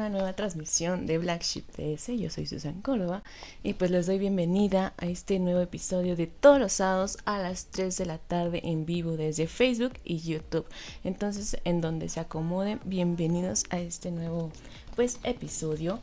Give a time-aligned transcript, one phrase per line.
[0.00, 2.16] una nueva transmisión de Black Sheep PS.
[2.18, 3.22] Yo soy Susan Córdoba
[3.62, 7.66] y pues les doy bienvenida a este nuevo episodio de todos los sábados a las
[7.66, 10.64] 3 de la tarde en vivo desde Facebook y YouTube.
[11.04, 14.50] Entonces, en donde se acomoden, bienvenidos a este nuevo
[14.96, 16.00] pues episodio.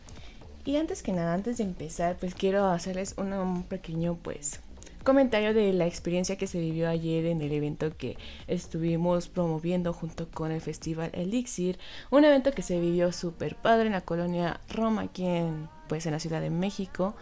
[0.64, 4.60] Y antes que nada, antes de empezar, pues quiero hacerles un pequeño pues
[5.08, 10.30] comentario de la experiencia que se vivió ayer en el evento que estuvimos promoviendo junto
[10.30, 15.04] con el Festival Elixir, un evento que se vivió súper padre en la colonia Roma,
[15.04, 17.16] aquí en, pues, en la Ciudad de México.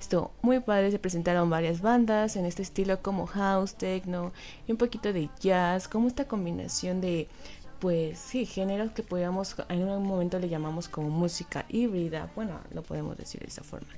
[0.00, 4.32] Estuvo muy padre, se presentaron varias bandas en este estilo como house, techno
[4.66, 7.28] y un poquito de jazz, como esta combinación de,
[7.78, 12.82] pues sí, géneros que podríamos, en un momento le llamamos como música híbrida, bueno, lo
[12.82, 13.88] podemos decir de esa forma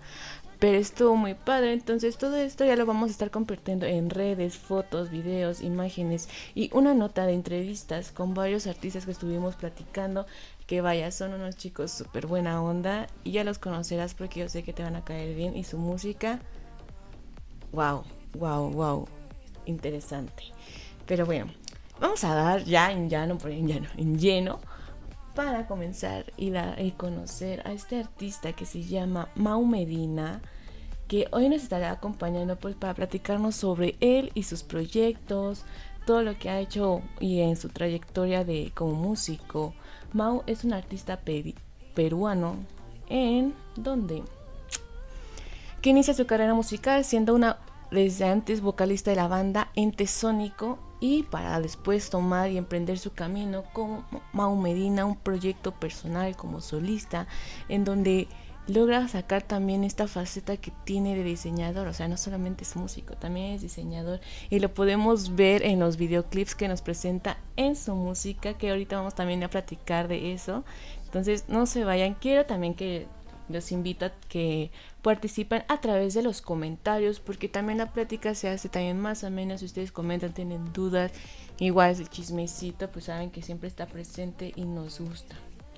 [0.61, 1.73] pero estuvo muy padre.
[1.73, 6.71] Entonces todo esto ya lo vamos a estar compartiendo en redes, fotos, videos, imágenes y
[6.73, 10.27] una nota de entrevistas con varios artistas que estuvimos platicando.
[10.67, 14.63] Que vaya, son unos chicos súper buena onda y ya los conocerás porque yo sé
[14.63, 16.39] que te van a caer bien y su música,
[17.73, 18.05] wow,
[18.35, 19.09] wow, wow,
[19.65, 20.45] interesante.
[21.07, 21.51] Pero bueno,
[22.01, 23.39] vamos a dar ya en llano,
[23.97, 24.59] lleno
[25.35, 30.41] para comenzar y, dar, y conocer a este artista que se llama Mau Medina,
[31.07, 35.65] que hoy nos estará acompañando pues, para platicarnos sobre él y sus proyectos,
[36.07, 39.75] todo lo que ha hecho y en su trayectoria de como músico.
[40.13, 41.21] Mau es un artista
[41.95, 42.57] peruano
[43.09, 44.23] en donde
[45.81, 47.59] que inicia su carrera musical siendo una
[47.91, 53.13] desde antes vocalista de la banda Ente Sónico y para después tomar y emprender su
[53.13, 57.27] camino con Mau Medina, un proyecto personal como solista
[57.69, 58.29] en donde
[58.67, 63.15] logra sacar también esta faceta que tiene de diseñador, o sea, no solamente es músico,
[63.17, 64.21] también es diseñador.
[64.49, 68.97] Y lo podemos ver en los videoclips que nos presenta en su música, que ahorita
[68.97, 70.65] vamos también a platicar de eso.
[71.05, 73.09] Entonces, no se vayan, quiero también que
[73.51, 74.71] los invito a que
[75.03, 79.31] participen a través de los comentarios porque también la plática se hace también más o
[79.31, 81.13] menos si ustedes comentan, tienen dudas,
[81.59, 85.37] igual el chismecito, pues saben que siempre está presente y nos gusta.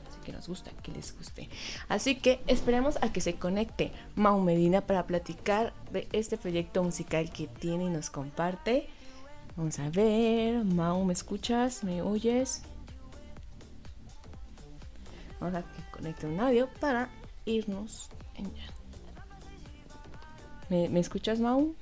[0.09, 1.49] Así que nos gusta que les guste.
[1.89, 7.31] Así que esperemos a que se conecte Mau Medina para platicar de este proyecto musical
[7.33, 8.89] que tiene y nos comparte.
[9.57, 11.85] Vamos a ver, Mau, ¿me escuchas?
[11.85, 12.63] ¿Me oyes?
[15.43, 17.11] Vamos a que conecte un audio para
[17.47, 18.75] irnos en ya.
[20.69, 21.77] ¿Me, me escuchas, Mau?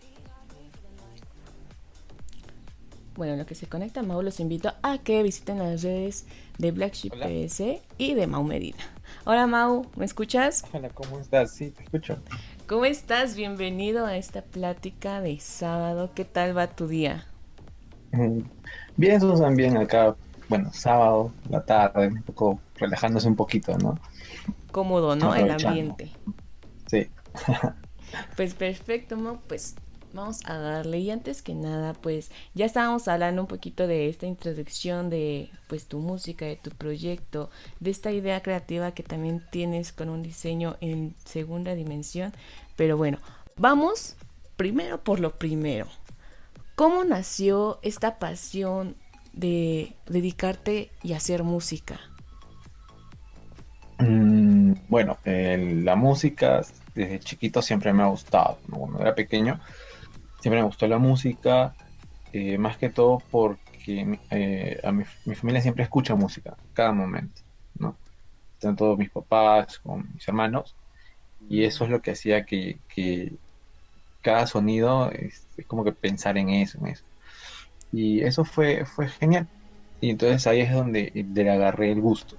[3.14, 6.26] Bueno, en lo que se conecta, Mau, los invito a que visiten las redes
[6.58, 7.26] de Black Sheep Hola.
[7.26, 8.78] PS y de Mau Medina.
[9.24, 10.66] Hola, Mau, ¿me escuchas?
[10.72, 11.54] Hola, ¿cómo estás?
[11.54, 12.24] Sí, te escucho.
[12.66, 13.34] ¿Cómo estás?
[13.36, 16.14] Bienvenido a esta plática de sábado.
[16.14, 17.26] ¿Qué tal va tu día?
[18.12, 18.40] Mm,
[18.96, 20.16] Bien, Susan, bien acá.
[20.48, 24.00] Bueno, sábado, la tarde, un poco relajándose un poquito, ¿no?
[24.70, 25.34] Cómodo, ¿no?
[25.34, 26.12] El ambiente.
[26.86, 27.08] Sí.
[28.36, 29.76] Pues perfecto, pues
[30.12, 30.98] vamos a darle.
[30.98, 35.86] Y antes que nada, pues ya estábamos hablando un poquito de esta introducción de pues
[35.86, 40.76] tu música, de tu proyecto, de esta idea creativa que también tienes con un diseño
[40.80, 42.32] en segunda dimensión.
[42.76, 43.18] Pero bueno,
[43.56, 44.16] vamos
[44.56, 45.86] primero por lo primero.
[46.74, 48.96] ¿Cómo nació esta pasión
[49.32, 52.00] de dedicarte y hacer música?
[53.98, 54.39] Mm,
[54.88, 56.62] bueno, eh, la música
[56.94, 58.60] desde chiquito siempre me ha gustado.
[58.70, 59.60] Cuando era pequeño
[60.40, 61.76] siempre me gustó la música,
[62.32, 67.42] eh, más que todo porque eh, a mi, mi familia siempre escucha música, cada momento,
[67.74, 67.98] ¿no?
[68.76, 70.76] Todos mis papás, con mis hermanos,
[71.40, 72.80] y eso es lo que hacía que,
[74.22, 77.04] cada sonido es, es como que pensar en eso, en eso.
[77.92, 79.48] Y eso fue, fue genial.
[80.00, 82.36] Y entonces ahí es donde le agarré el gusto.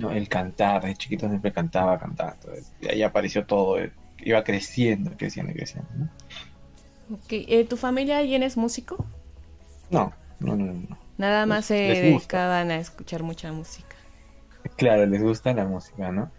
[0.00, 0.10] ¿No?
[0.10, 2.32] El cantar, de chiquito siempre cantaba, cantaba.
[2.34, 5.88] Entonces, de ahí apareció todo, eh, iba creciendo, creciendo, creciendo.
[5.96, 6.08] ¿no?
[7.30, 9.04] Eh, ¿Tu familia alguien es músico?
[9.90, 10.98] No, no, no, no.
[11.18, 12.38] Nada más se gusta.
[12.38, 13.96] dedicaban a escuchar mucha música.
[14.76, 16.30] Claro, les gusta la música, ¿no?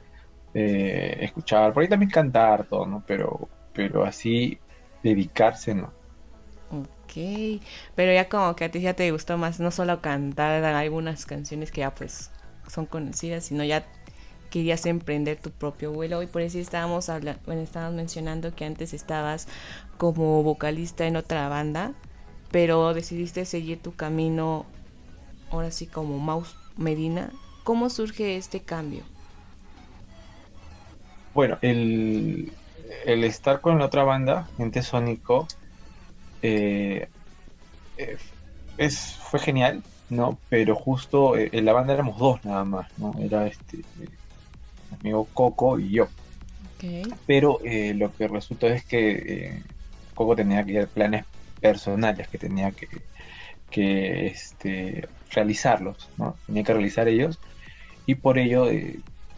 [0.53, 3.03] Eh, escuchar, por ahí también cantar, todo, ¿no?
[3.05, 4.59] Pero, pero así
[5.03, 5.93] dedicarse, no.
[6.71, 7.61] Ok,
[7.95, 11.71] pero ya como que a ti ya te gustó más no solo cantar algunas canciones
[11.71, 12.31] que ya pues
[12.71, 13.85] son conocidas, sino ya
[14.49, 18.93] querías emprender tu propio vuelo y por eso estábamos hablando, bueno, estábamos mencionando que antes
[18.93, 19.47] estabas
[19.97, 21.93] como vocalista en otra banda,
[22.51, 24.65] pero decidiste seguir tu camino
[25.51, 27.31] ahora sí como Maus Medina.
[27.63, 29.03] ¿Cómo surge este cambio?
[31.33, 32.51] Bueno, el,
[33.05, 35.47] estar con la otra banda, Gente Sónico,
[36.41, 37.07] eh,
[37.97, 38.17] eh,
[38.77, 40.37] es, fue genial, ¿no?
[40.49, 43.15] Pero justo eh, en la banda éramos dos nada más, ¿no?
[43.19, 43.79] Era este
[44.99, 46.07] amigo Coco y yo.
[47.25, 49.61] Pero lo que resultó es que
[50.15, 51.25] Coco tenía que planes
[51.59, 52.87] personales que tenía que,
[53.69, 56.35] que este, realizarlos, ¿no?
[56.47, 57.39] Tenía que realizar ellos
[58.07, 58.67] y por ello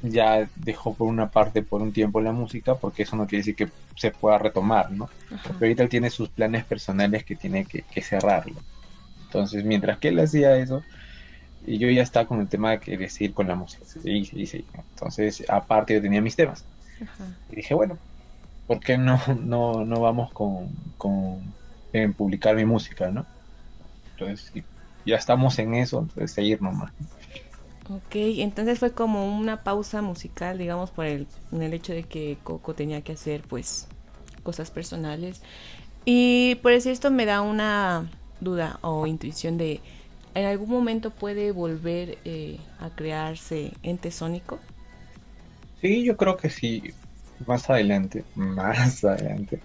[0.04, 3.56] ya dejó por una parte por un tiempo la música, porque eso no quiere decir
[3.56, 5.10] que se pueda retomar, ¿no?
[5.48, 8.56] Porque ahorita él tiene sus planes personales que tiene que, cerrarlo.
[9.34, 10.84] Entonces, mientras que él hacía eso,
[11.66, 13.84] y yo ya estaba con el tema de querer seguir con la música.
[13.84, 14.64] Sí, sí, sí.
[14.92, 16.64] Entonces, aparte yo tenía mis temas.
[17.50, 17.98] Y dije, bueno,
[18.68, 21.42] ¿por qué no, no, no vamos con, con
[21.94, 23.26] en publicar mi música, no?
[24.12, 24.64] Entonces,
[25.04, 26.92] ya estamos en eso, entonces seguir nomás.
[27.90, 32.38] Ok, entonces fue como una pausa musical, digamos, por el, en el hecho de que
[32.44, 33.88] Coco tenía que hacer, pues,
[34.44, 35.42] cosas personales.
[36.06, 38.10] Y por eso esto me da una
[38.44, 39.82] duda o intuición de,
[40.36, 44.60] ¿en algún momento puede volver eh, a crearse ente sónico?
[45.82, 46.96] Sí, yo creo que sí,
[47.40, 49.64] más adelante, más adelante.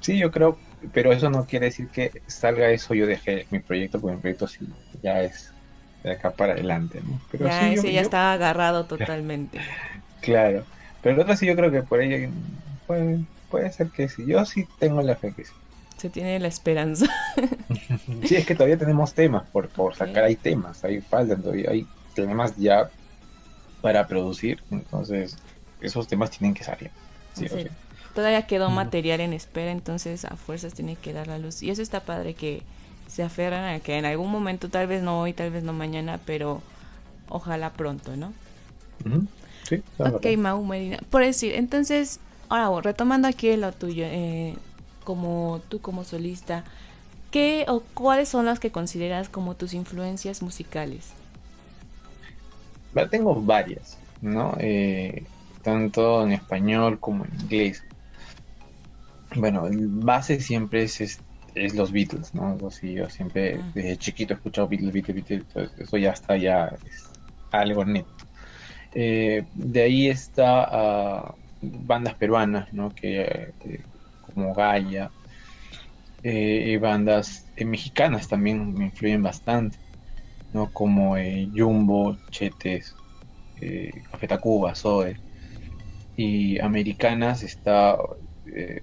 [0.00, 4.00] Sí, yo creo, pero eso no quiere decir que salga eso, yo dejé mi proyecto,
[4.00, 5.56] porque mi proyecto sí, ya es
[6.02, 7.24] de acá para adelante, ¿no?
[7.30, 9.60] Pero ya, sí, ese ya está agarrado totalmente.
[10.20, 10.68] claro,
[11.00, 12.28] pero el otro sí yo creo que por ahí
[12.86, 15.59] puede, puede ser que sí, yo sí tengo la fe que sí.
[16.00, 17.06] Se tiene la esperanza.
[18.24, 21.86] sí, es que todavía tenemos temas por, por sacar, hay temas, hay faltan todavía, hay
[22.14, 22.88] temas ya
[23.82, 25.36] para producir, entonces
[25.82, 26.90] esos temas tienen que salir.
[27.34, 27.46] Sí,
[28.14, 31.62] Todavía quedó material en espera, entonces a fuerzas tiene que dar la luz.
[31.62, 32.62] Y eso está padre que
[33.06, 36.18] se aferran a que en algún momento, tal vez no hoy, tal vez no mañana,
[36.24, 36.62] pero
[37.28, 38.32] ojalá pronto, ¿no?
[39.68, 40.98] Sí, ok, Mau Medina.
[41.10, 44.56] Por decir, entonces, ahora retomando aquí lo tuyo, eh,
[45.10, 46.62] como tú como solista,
[47.32, 51.08] ¿qué o cuáles son las que consideras como tus influencias musicales?
[53.10, 54.54] Tengo varias, ¿no?
[54.60, 55.24] Eh,
[55.62, 57.82] tanto en español como en inglés.
[59.34, 61.18] Bueno, el base siempre es
[61.56, 62.46] es los Beatles, ¿no?
[62.46, 63.72] Algo así, yo siempre ah.
[63.74, 67.10] desde chiquito he escuchado Beatles, Beatles, Beatles, eso ya está, ya es
[67.50, 68.08] algo neto.
[68.94, 72.94] Eh, de ahí está uh, bandas peruanas, ¿no?
[72.94, 73.80] Que, eh,
[74.32, 75.10] como Gaia,
[76.22, 79.78] eh, y bandas mexicanas también me influyen bastante,
[80.52, 80.70] ¿no?
[80.72, 81.16] Como
[81.54, 82.94] Jumbo, Chetes,
[84.10, 85.16] Café Tacuba, Zoe.
[86.16, 87.96] Y americanas está
[88.54, 88.80] eh,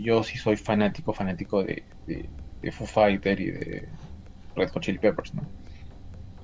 [0.00, 3.88] yo sí soy fanático, fanático de, de, Foo Fighter y de
[4.54, 5.48] Red Hot Chili Peppers, ¿no?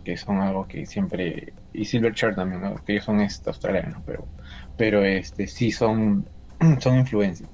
[0.04, 1.54] Que son algo que siempre...
[1.72, 2.62] Y Silverchair también.
[2.84, 4.28] Que ellos son este, australianos, pero,
[4.76, 6.28] pero este sí son,
[6.80, 7.53] son influencias.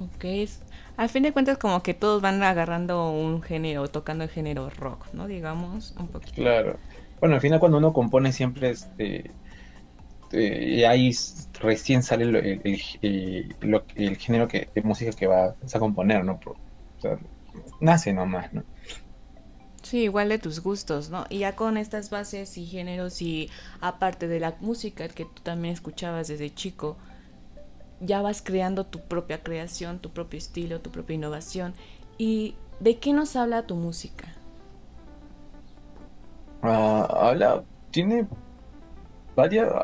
[0.00, 0.24] Ok,
[0.96, 5.06] al fin de cuentas como que todos van agarrando un género, tocando el género rock,
[5.12, 5.26] ¿no?
[5.26, 6.34] Digamos, un poquito.
[6.34, 6.76] Claro.
[7.20, 9.30] Bueno, al final cuando uno compone siempre este
[10.32, 11.10] eh, ahí
[11.60, 12.36] recién sale el,
[13.00, 16.38] el, género que, de música que vas a componer, ¿no?
[16.44, 17.18] O sea,
[17.80, 18.62] nace nomás, ¿no?
[19.82, 21.24] Sí, igual de tus gustos, ¿no?
[21.30, 23.48] Y ya con estas bases y géneros y
[23.80, 26.98] aparte de la música que tú también escuchabas desde chico,
[28.00, 31.74] ya vas creando tu propia creación, tu propio estilo, tu propia innovación.
[32.16, 34.26] ¿Y de qué nos habla tu música?
[36.62, 38.26] Ah, habla, tiene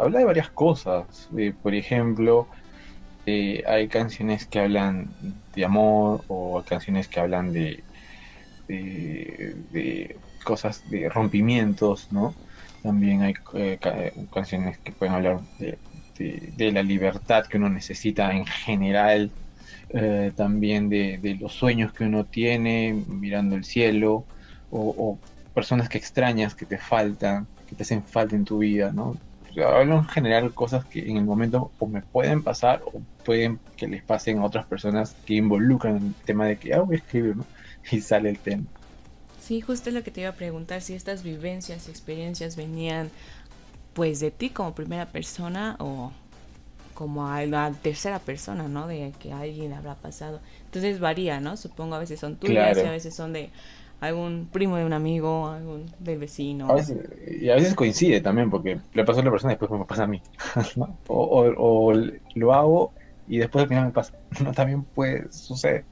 [0.01, 1.29] habla de varias cosas.
[1.37, 2.49] Eh, por ejemplo,
[3.27, 5.09] eh, hay canciones que hablan
[5.55, 7.85] de amor o canciones que hablan de,
[8.69, 12.35] de, cosas, de rompimientos, ¿no?
[12.83, 13.79] También hay eh,
[14.33, 15.79] canciones que pueden hablar de,
[16.19, 19.31] la libertad que uno necesita en general,
[20.37, 24.25] también de, los sueños que uno tiene mirando el cielo,
[24.71, 25.19] o, o
[25.55, 29.17] personas que extrañas, que te faltan, que te hacen falta en tu vida, ¿no?
[29.63, 33.87] hablo en general cosas que en el momento o me pueden pasar o pueden que
[33.87, 37.37] les pasen a otras personas que involucran el tema de que, ah, voy a escribir,
[37.37, 37.47] ¿no?
[37.91, 38.65] Y sale el tema.
[39.41, 43.11] Sí, justo es lo que te iba a preguntar, si estas vivencias y experiencias venían
[43.95, 46.13] pues de ti como primera persona o
[46.95, 48.87] como a la tercera persona, ¿no?
[48.87, 50.41] De que alguien habrá pasado.
[50.67, 51.57] Entonces varía, ¿no?
[51.57, 53.51] Supongo a veces son tuyas y a veces son de
[54.01, 56.69] algún primo de un amigo, algún del vecino.
[56.71, 56.99] A veces,
[57.41, 60.05] y a veces coincide también, porque le pasó a la persona y después me pasa
[60.05, 60.21] a mí.
[60.77, 60.97] ¿no?
[61.09, 61.93] o, o, o,
[62.35, 62.93] lo hago
[63.27, 64.13] y después al final me pasa.
[64.43, 65.85] No, también puede suceder.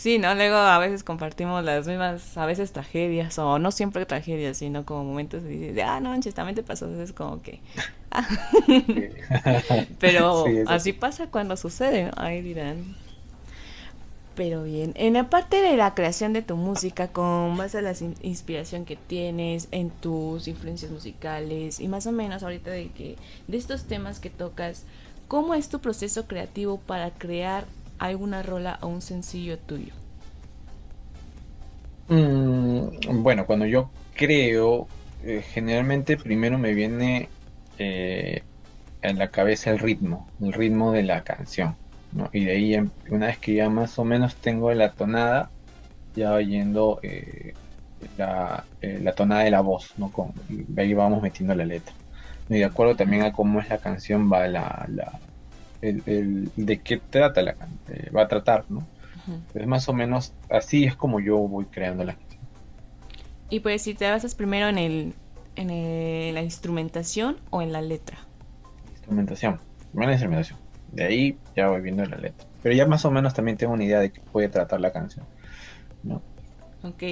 [0.00, 0.34] Sí, ¿no?
[0.34, 5.04] Luego a veces compartimos las mismas, a veces tragedias, o no siempre tragedias, sino como
[5.04, 7.60] momentos de, de ah, no, manches, también te pasó, es como que...
[8.12, 8.26] Ah.
[10.00, 12.12] Pero sí, así pasa cuando sucede, ¿no?
[12.16, 12.96] ahí dirán.
[14.34, 17.92] Pero bien, en la parte de la creación de tu música, con base a la
[18.22, 23.16] inspiración que tienes, en tus influencias musicales, y más o menos ahorita de que,
[23.46, 24.84] de estos temas que tocas,
[25.28, 27.66] ¿cómo es tu proceso creativo para crear
[28.06, 29.92] alguna rola o un sencillo tuyo?
[32.08, 34.88] Mm, bueno, cuando yo creo,
[35.22, 37.28] eh, generalmente primero me viene
[37.78, 38.42] eh,
[39.02, 41.76] en la cabeza el ritmo, el ritmo de la canción.
[42.12, 42.28] ¿no?
[42.32, 45.50] Y de ahí, em, una vez que ya más o menos tengo la tonada,
[46.14, 47.54] ya va yendo eh,
[48.16, 50.10] la, la, tonada de la voz, ¿no?
[50.10, 51.94] Con, de ahí vamos metiendo la letra.
[52.48, 54.88] Y de acuerdo también a cómo es la canción, va la
[55.82, 57.56] el, el, de qué trata la
[57.88, 58.86] eh, va a tratar, ¿no?
[59.54, 62.42] Es más o menos así es como yo voy creando la canción.
[63.48, 65.14] Y pues si te basas primero en el
[65.56, 68.18] en el, la instrumentación o en la letra.
[68.92, 69.60] Instrumentación,
[69.90, 70.58] primero la instrumentación.
[70.92, 72.46] De ahí ya voy viendo la letra.
[72.62, 75.24] Pero ya más o menos también tengo una idea de qué puede tratar la canción.
[76.02, 76.22] ¿no?
[76.82, 77.02] Ok,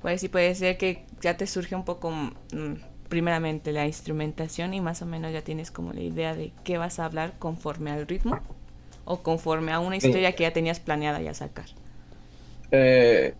[0.00, 2.74] pues sí puede ser que ya te surge un poco mmm,
[3.08, 6.98] primeramente la instrumentación y más o menos ya tienes como la idea de qué vas
[6.98, 8.40] a hablar conforme al ritmo
[9.04, 11.66] o conforme a una historia que ya tenías planeada ya sacar.
[12.70, 13.34] Eh,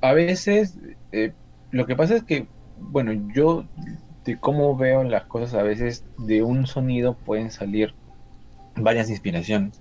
[0.00, 0.78] a veces
[1.12, 1.32] eh,
[1.70, 2.46] lo que pasa es que,
[2.76, 3.64] bueno, yo
[4.24, 7.94] de cómo veo las cosas a veces de un sonido pueden salir
[8.76, 9.80] varias inspiraciones,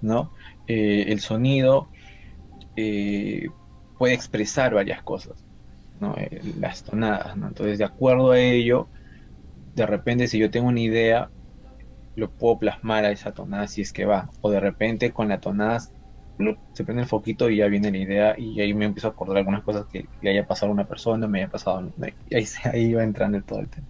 [0.00, 0.32] ¿no?
[0.66, 1.88] Eh, el sonido
[2.76, 3.48] eh,
[3.98, 5.44] puede expresar varias cosas,
[6.00, 6.14] ¿no?
[6.16, 7.48] Eh, las tonadas, ¿no?
[7.48, 8.88] Entonces, de acuerdo a ello,
[9.74, 11.30] de repente si yo tengo una idea,
[12.16, 15.40] lo puedo plasmar a esa tonada si es que va, o de repente con la
[15.40, 15.80] tonada
[16.72, 19.38] se prende el foquito y ya viene la idea y ahí me empiezo a acordar
[19.38, 21.92] algunas cosas que le haya pasado a una persona, me haya pasado,
[22.30, 23.86] y ahí, ahí va entrando todo el tema.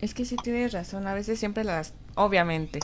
[0.00, 2.80] Es que sí tienes razón, a veces siempre las, obviamente,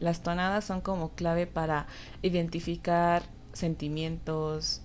[0.00, 1.86] las tonadas son como clave para
[2.22, 4.82] identificar sentimientos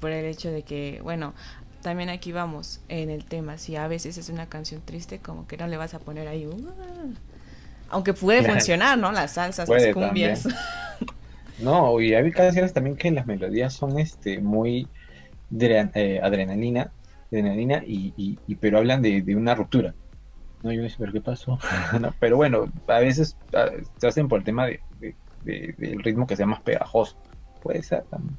[0.00, 1.34] por el hecho de que, bueno,
[1.82, 5.56] también aquí vamos en el tema, si a veces es una canción triste, como que
[5.56, 6.72] no le vas a poner ahí, uh,
[7.90, 8.54] aunque puede claro.
[8.54, 9.12] funcionar, ¿no?
[9.12, 10.48] Las salsas, puede las cumbias.
[11.58, 14.88] No, y hay canciones también que las melodías son este muy
[15.50, 16.90] de, eh, adrenalina,
[17.30, 19.94] adrenalina y, y, y, pero hablan de, de una ruptura.
[20.62, 21.58] No, yo sé, pero ¿qué pasó?
[22.00, 26.02] no, pero bueno, a veces a, se hacen por el tema de, de, de, del
[26.02, 27.16] ritmo que sea más pegajoso.
[27.62, 28.36] Puede ser también.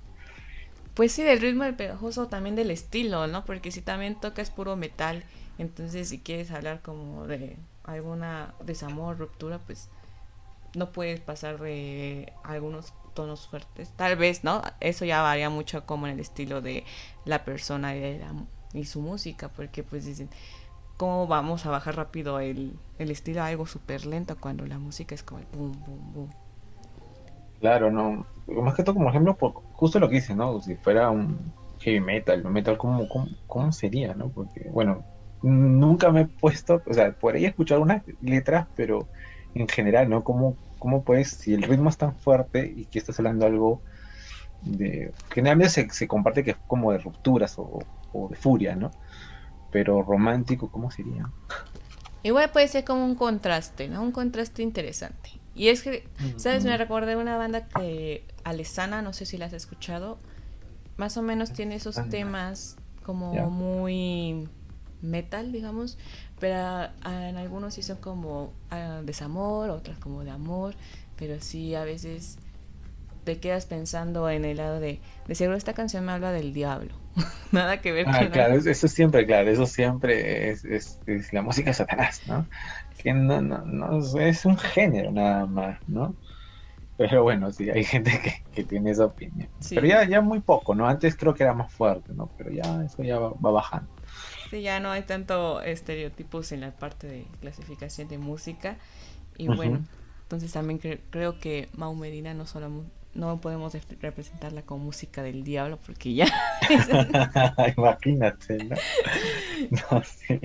[0.94, 3.46] Pues sí, del ritmo del pegajoso, también del estilo, ¿no?
[3.46, 5.24] Porque si también tocas puro metal,
[5.58, 9.90] entonces si quieres hablar como de alguna desamor, ruptura, pues
[10.76, 13.91] no puedes pasar de algunos tonos fuertes.
[13.96, 14.62] Tal vez, ¿no?
[14.80, 16.84] Eso ya varía mucho como en el estilo de
[17.26, 18.34] la persona y, de la,
[18.74, 20.30] y su música, porque pues dicen,
[20.98, 25.15] cómo vamos a bajar rápido el, el estilo a algo súper lento cuando la música
[25.15, 26.30] es como el boom, boom, boom.
[27.60, 28.26] Claro, no.
[28.47, 30.62] Más que todo, como ejemplo, por justo lo que dice, ¿no?
[30.62, 34.29] Si fuera un heavy metal, metal, ¿cómo, cómo, cómo sería, no?
[34.29, 35.03] Porque, bueno,
[35.41, 39.08] nunca me he puesto, o sea, por ahí he escuchado unas letras, pero
[39.56, 40.23] en general, ¿no?
[40.23, 43.82] ¿Cómo, cómo puedes, si el ritmo es tan fuerte y que estás hablando algo
[44.62, 45.12] de.
[45.34, 47.79] Generalmente se, se comparte que es como de rupturas o,
[48.13, 48.91] o de furia, ¿no?
[49.73, 51.29] pero romántico, ¿cómo sería?
[52.21, 54.03] Igual puede ser como un contraste, ¿no?
[54.03, 55.32] Un contraste interesante.
[55.56, 56.66] Y es que, ¿sabes?
[56.66, 60.18] Me recordé una banda que, Alesana, no sé si la has escuchado,
[60.98, 63.46] más o menos tiene esos temas como yeah.
[63.46, 64.48] muy
[65.02, 65.98] metal, digamos,
[66.39, 70.76] pero en algunos sí son como uh, desamor, otras como de amor,
[71.18, 72.38] pero sí a veces
[73.24, 76.94] te quedas pensando en el lado de, de seguro esta canción me habla del diablo.
[77.52, 81.32] Nada que ver ah, con claro, eso, eso siempre, claro, eso siempre es, es, es,
[81.32, 82.48] la música de Satanás, ¿no?
[83.04, 86.16] Que no, no, no, es un género nada más, ¿no?
[86.98, 89.50] Pero bueno, sí, hay gente que, que tiene esa opinión.
[89.60, 89.76] Sí.
[89.76, 90.88] Pero ya, ya muy poco, ¿no?
[90.88, 92.30] Antes creo que era más fuerte, ¿no?
[92.38, 93.89] Pero ya eso ya va, va bajando.
[94.50, 98.78] Sí, ya no hay tanto estereotipos en la parte de clasificación de música.
[99.38, 99.56] Y uh -huh.
[99.56, 99.84] bueno,
[100.24, 105.44] entonces también cre creo que Mau Medina no solo no podemos representarla como música del
[105.44, 106.26] diablo porque ya
[107.78, 108.76] imagínate ¿no?
[109.92, 110.39] no sí.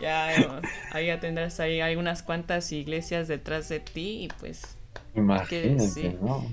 [0.00, 4.62] Ya ahí ya tendrás ahí algunas cuantas iglesias detrás de ti y pues
[5.14, 6.16] imagínate sí.
[6.20, 6.46] ¿no?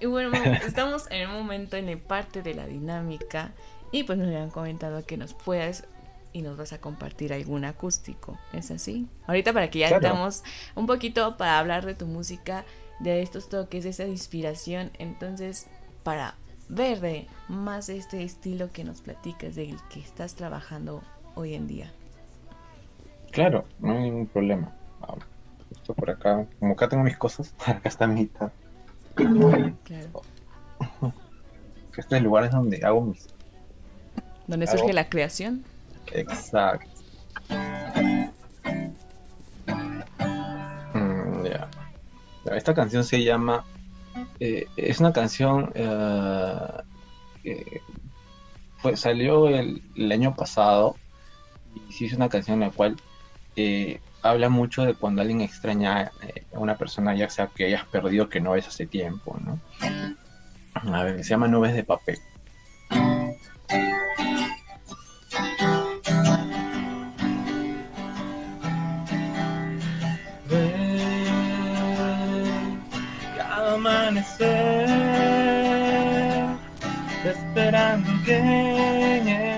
[0.00, 0.32] y bueno
[0.66, 3.52] estamos en un momento en el parte de la dinámica
[3.92, 5.84] Y pues nos habían comentado que nos puedas
[6.32, 8.36] y nos vas a compartir algún acústico.
[8.52, 9.06] ¿Es así?
[9.28, 10.04] Ahorita para que ya Claro.
[10.04, 10.42] entramos
[10.74, 12.64] un poquito para hablar de tu música,
[12.98, 14.90] de estos toques, de esa inspiración.
[14.98, 15.68] Entonces,
[16.02, 16.34] para
[16.68, 21.04] ver de más este estilo que nos platicas del que estás trabajando
[21.36, 21.92] hoy en día.
[23.34, 24.72] Claro, no hay ningún problema.
[25.02, 25.14] Ah,
[25.68, 28.52] Justo por acá, como acá tengo mis cosas, acá está mi guitarra.
[29.14, 30.22] Claro.
[31.96, 33.28] Este lugar es donde hago mis.
[34.46, 34.78] Donde Claro.
[34.78, 35.64] surge la creación.
[36.12, 36.88] Exacto.
[40.94, 41.68] Mm, ya.
[42.54, 43.64] Esta canción se llama.
[44.40, 46.68] eh, es una canción eh,
[47.42, 50.96] que salió el, el año pasado.
[51.88, 52.96] Y sí es una canción en la cual
[53.56, 57.84] eh, habla mucho de cuando alguien extraña eh, a una persona, ya sea que hayas
[57.86, 59.60] perdido que no ves hace tiempo, ¿no?
[60.74, 62.18] A ver, se llama Nubes de Papel.
[73.74, 74.88] Amanecer,
[77.24, 79.53] esperando que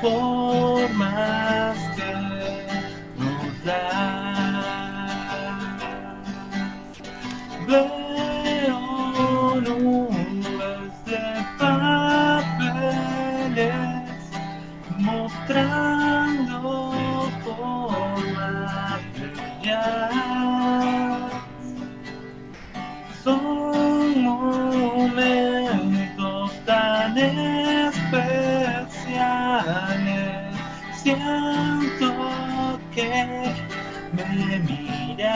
[0.00, 2.12] formas que
[3.16, 4.60] nos dan.
[7.68, 8.80] Veo
[9.60, 11.24] nubes de
[11.58, 12.80] papeles
[14.98, 16.60] mostrando
[17.44, 19.00] formas
[19.62, 20.49] bellas.
[35.20, 35.26] Sé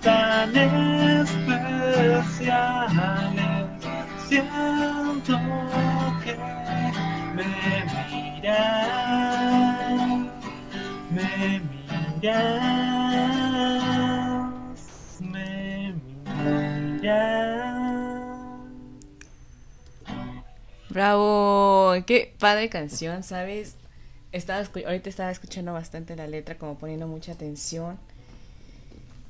[0.00, 1.66] tan especiales.
[4.28, 5.38] Siento
[6.24, 6.34] que
[7.36, 7.48] me
[7.94, 8.66] miras,
[11.10, 12.95] me miras,
[20.96, 23.76] Bravo, qué padre canción, ¿sabes?
[24.32, 27.98] Estaba ahorita estaba escuchando bastante la letra, como poniendo mucha atención.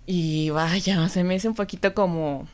[0.07, 2.47] Y vaya, se me hace un poquito como...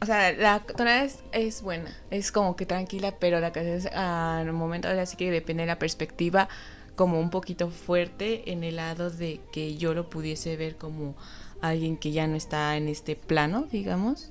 [0.00, 4.48] O sea, la tonada es, es buena, es como que tranquila, pero la canción es,
[4.48, 6.48] un momento ahora sí que depende de la perspectiva,
[6.94, 11.14] como un poquito fuerte en el lado de que yo lo pudiese ver como
[11.60, 14.30] alguien que ya no está en este plano, digamos.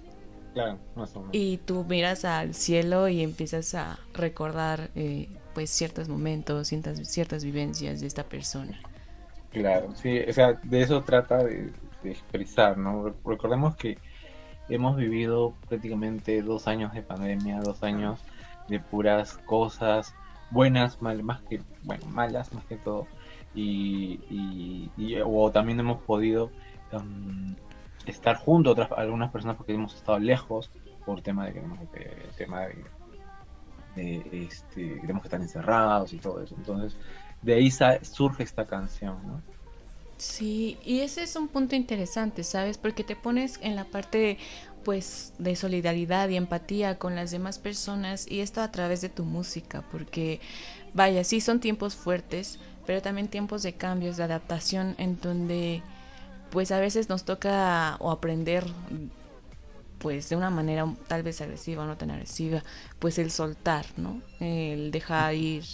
[0.56, 1.38] Claro, más o menos.
[1.38, 7.44] Y tú miras al cielo y empiezas a recordar eh, pues ciertos momentos, ciertas, ciertas
[7.44, 8.80] vivencias de esta persona.
[9.52, 13.06] Claro, sí, o sea, de eso trata de, de expresar, ¿no?
[13.08, 14.02] Re- Recordemos que
[14.68, 18.26] hemos vivido prácticamente dos años de pandemia, dos años
[18.68, 20.16] de puras cosas
[20.50, 23.10] buenas, mal, más que, bueno, malas más que todo,
[23.54, 26.54] y, y, y- o también hemos podido
[26.92, 27.58] em,
[28.12, 30.72] estar junto a otras, algunas personas porque hemos estado lejos
[31.04, 32.62] por tema de que de- tema
[33.96, 36.98] de, este, tenemos que estar encerrados y todo eso, entonces
[37.42, 39.46] de ahí surge esta canción, ¿no?
[40.18, 42.78] Sí, y ese es un punto interesante, ¿sabes?
[42.78, 44.38] Porque te pones en la parte
[44.86, 49.26] pues de solidaridad y empatía con las demás personas y esto a través de tu
[49.26, 50.40] música, porque
[50.94, 55.82] vaya, sí son tiempos fuertes, pero también tiempos de cambios, de adaptación en donde
[56.56, 58.64] pues a veces nos toca o aprender
[59.98, 62.64] pues de una manera tal vez agresiva o no tan agresiva,
[62.98, 64.22] pues el soltar, ¿no?
[64.40, 65.66] El dejar ir,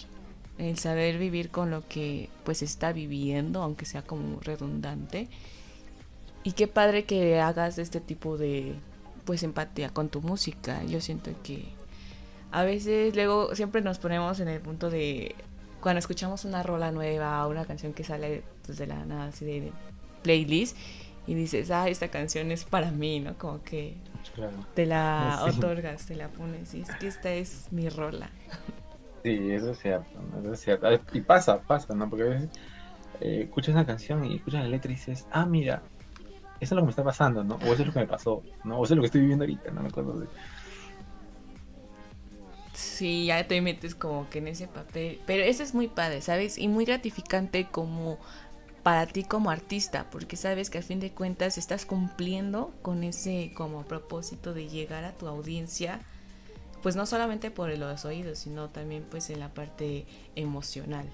[0.58, 5.28] el saber vivir con lo que pues está viviendo, aunque sea como redundante.
[6.44, 8.74] Y qué padre que hagas este tipo de
[9.24, 10.84] pues empatía con tu música.
[10.86, 11.66] Yo siento que
[12.52, 15.36] a veces luego siempre nos ponemos en el punto de
[15.80, 19.72] cuando escuchamos una rola nueva, una canción que sale pues, de la nada, así de,
[20.22, 20.78] playlist,
[21.28, 23.38] y dices, ah, esta canción es para mí, ¿no?
[23.38, 23.96] Como que
[24.76, 28.30] te la otorgas, te la pones, y es que esta es mi rola.
[29.24, 30.88] Sí, eso es cierto, eso es cierto.
[31.14, 32.10] Y pasa, pasa, ¿no?
[32.10, 32.50] Porque a veces
[33.20, 35.84] eh, escuchas una canción y escuchas la letra y dices, ah, mira,
[36.60, 37.56] eso es lo que me está pasando, ¿no?
[37.56, 38.80] O eso es lo que me pasó, ¿no?
[38.80, 40.28] O eso es lo que estoy viviendo ahorita, no me acuerdo de...
[42.74, 45.20] Sí, ya te metes como que en ese papel.
[45.28, 46.58] Pero eso es muy padre, ¿sabes?
[46.58, 48.18] Y muy gratificante como
[48.84, 53.52] para ti como artista, porque sabes que a fin de cuentas estás cumpliendo con ese
[53.56, 56.00] como propósito de llegar a tu audiencia,
[56.82, 61.08] pues no solamente por los oídos, sino también pues en la parte emocional.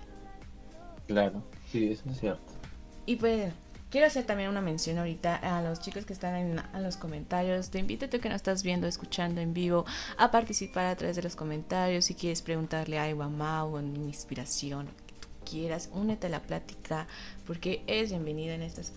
[1.07, 2.53] Claro, sí, eso es cierto.
[3.05, 3.53] Y pues
[3.89, 7.69] Quiero hacer también una mención ahorita a los chicos que están en, los comentarios.
[7.69, 9.85] Te invito a tú que nos estás viendo, escuchando en vivo,
[10.17, 12.03] a participar a través de los comentarios.
[12.03, 14.89] Si quieres preguntarle algo a Mau o una inspiración,
[15.49, 17.07] quieras, únete a la plática
[17.45, 18.91] porque es bienvenida en estos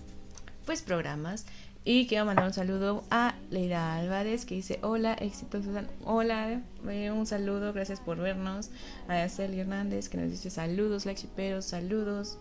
[0.66, 1.46] pues programas.
[1.82, 5.60] Y quiero mandar un saludo a Leira Álvarez que dice hola, éxito.
[6.04, 8.70] Hola, eh, un saludo, gracias por vernos.
[9.08, 12.38] A Celia Hernández que nos dice saludos, Lexiperos, saludos.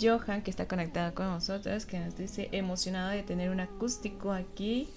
[0.00, 4.88] Johan, que está conectado con nosotros, que nos dice emocionado de tener un acústico aquí.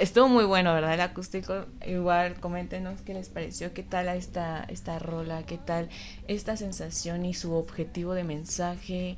[0.00, 0.94] Estuvo muy bueno, ¿verdad?
[0.94, 1.66] El acústico.
[1.86, 5.88] Igual, coméntenos qué les pareció, qué tal esta, esta rola, qué tal
[6.28, 9.16] esta sensación y su objetivo de mensaje.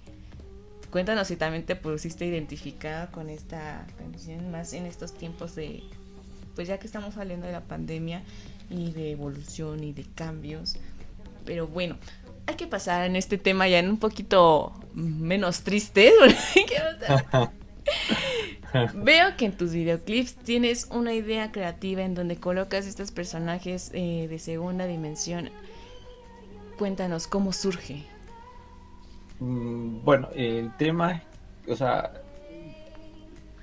[0.90, 5.82] Cuéntanos si también te pusiste identificada con esta canción, más en estos tiempos de,
[6.54, 8.22] pues ya que estamos saliendo de la pandemia
[8.70, 10.76] y de evolución y de cambios.
[11.44, 11.96] Pero bueno,
[12.46, 16.12] hay que pasar en este tema ya en un poquito menos triste.
[18.94, 24.26] Veo que en tus videoclips tienes una idea creativa en donde colocas estos personajes eh,
[24.28, 25.50] de segunda dimensión.
[26.78, 28.04] Cuéntanos cómo surge.
[29.40, 31.22] Mm, bueno, el tema,
[31.68, 32.12] o sea,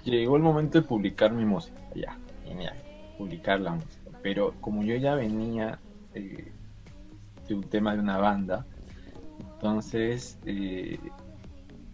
[0.03, 2.75] llegó el momento de publicar mi música, ya, genial,
[3.17, 4.11] publicar la música.
[4.21, 5.79] Pero como yo ya venía
[6.13, 6.51] eh,
[7.47, 8.65] de un tema de una banda,
[9.39, 10.99] entonces, eh,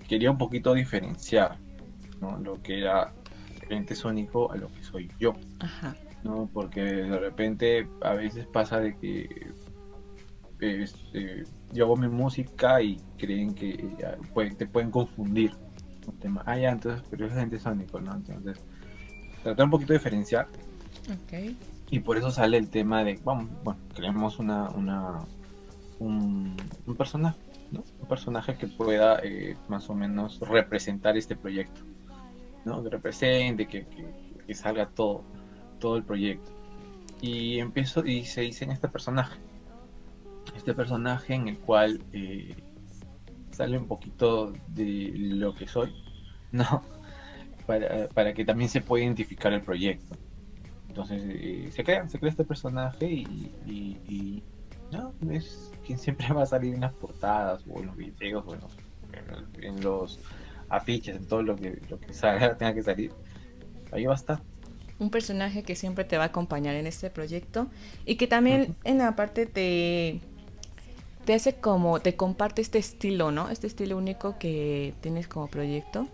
[0.07, 1.57] quería un poquito diferenciar
[2.21, 3.13] lo que era
[3.69, 5.33] el sónico a lo que soy yo.
[6.23, 6.49] ¿no?
[6.53, 9.47] Porque de repente a veces pasa de que
[10.59, 15.51] eh, yo hago mi música y creen que eh, te pueden confundir.
[16.07, 18.15] Un tema, ah, ya, entonces, pero es gente sónico, ¿no?
[18.15, 18.59] Entonces,
[19.43, 20.47] tratar un poquito de diferenciar.
[21.91, 25.19] Y por eso sale el tema de, vamos, bueno, creamos una, una
[25.99, 26.55] un,
[26.87, 27.37] un personaje
[27.71, 31.81] un personaje que pueda eh, más o menos representar este proyecto,
[32.65, 32.83] ¿no?
[32.83, 33.85] Que represente, que,
[34.53, 35.23] salga todo,
[35.79, 36.51] todo el proyecto.
[37.21, 39.39] Y empiezo y se diseña este personaje.
[40.55, 42.55] Este personaje en el cual eh,
[43.51, 45.93] sale un poquito de lo que soy,
[46.51, 46.83] ¿no?
[47.65, 50.17] Para, que también se pueda identificar el proyecto.
[50.89, 54.43] Entonces eh, se crea, se crea este personaje y, y
[54.91, 58.53] no, es quien siempre va a salir en las portadas o en los videos o
[58.53, 60.19] en los,
[60.71, 63.11] afiches, en todo lo que, lo que salga, tenga que salir.
[63.91, 64.41] Ahí va a estar.
[64.99, 67.67] Un personaje que siempre te va a acompañar en este proyecto
[68.05, 70.21] y que también en la parte te,
[71.25, 73.49] te hace como, te comparte este estilo, ¿no?
[73.49, 76.07] Este estilo único que tienes como proyecto.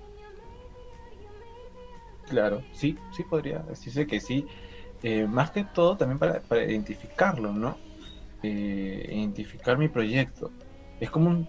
[2.30, 4.46] Claro, sí, sí podría decirse que sí.
[5.04, 7.78] Eh, más que todo también para, para identificarlo, ¿no?
[8.42, 10.52] Eh, identificar mi proyecto.
[11.00, 11.46] Es como un,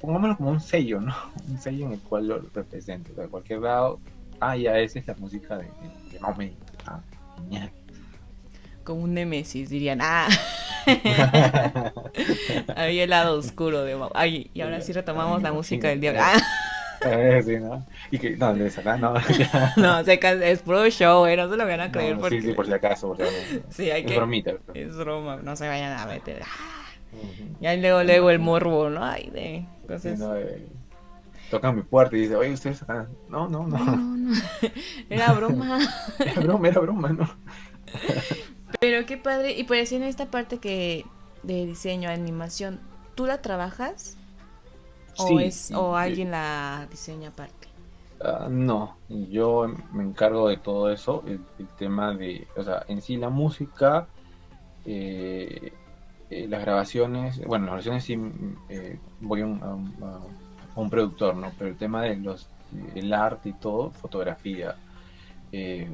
[0.00, 1.14] pongámoslo como un sello, ¿no?
[1.48, 3.12] Un sello en el cual lo represento.
[3.14, 3.98] De cualquier lado,
[4.40, 6.20] ah, ya esa es la música de, de,
[6.86, 7.00] Ah,
[7.38, 7.70] genial.
[8.82, 10.28] Como un Nemesis, dirían, ah.
[12.76, 16.20] Había el lado oscuro de Ay, y ahora sí retomamos la música del diablo.
[16.22, 16.38] Ah.
[17.42, 17.86] sí, ¿no?
[18.10, 19.14] Y que, no, de esa, no.
[19.76, 22.18] no, es puro show, eh, no se lo van a creer.
[22.18, 22.42] porque...
[22.42, 23.66] Sí, sí, por si acaso, por si acaso.
[23.70, 24.16] Sí, hay es que...
[24.16, 24.52] bromita.
[24.74, 26.42] Es broma, no se vayan a meter.
[27.60, 29.04] Y ahí luego, luego el morbo, ¿no?
[29.04, 29.66] Ay, de...
[29.82, 30.18] Entonces...
[30.18, 30.66] Sí, no, eh,
[31.50, 33.08] tocan mi puerta y dice, oye, ustedes acá.
[33.28, 33.78] No, no, no.
[33.78, 34.34] no, no.
[35.10, 35.78] Era broma.
[36.18, 37.28] era broma, era broma, ¿no?
[38.80, 39.52] Pero qué padre.
[39.52, 41.04] Y por decir en esta parte que
[41.42, 42.80] de diseño, animación,
[43.14, 44.16] ¿tú la trabajas?
[45.16, 47.68] ¿O, es, o alguien la diseña aparte?
[48.20, 51.40] Ah, no, yo me encargo de todo eso, el,
[51.78, 54.08] tema de, o sea, en sí la música,
[54.86, 55.72] eh,
[56.34, 58.18] eh, las grabaciones, bueno, las grabaciones sí
[58.68, 61.52] eh, voy a un, productor, ¿no?
[61.56, 62.48] Pero el tema de los,
[62.96, 64.74] el arte y todo, fotografía,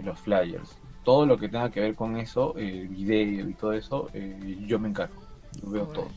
[0.03, 0.71] los flyers,
[1.05, 4.11] todo lo que tenga que ver con eso, el video y todo eso,
[4.67, 5.23] yo me encargo,
[5.63, 6.09] yo veo todo.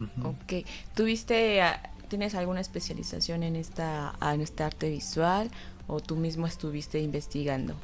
[0.00, 0.28] Ujú.
[0.28, 0.66] Ok.
[0.94, 5.50] ¿Tuviste, ah, tienes alguna especialización en esta, ah, en este arte visual
[5.86, 7.74] o tú mismo estuviste investigando?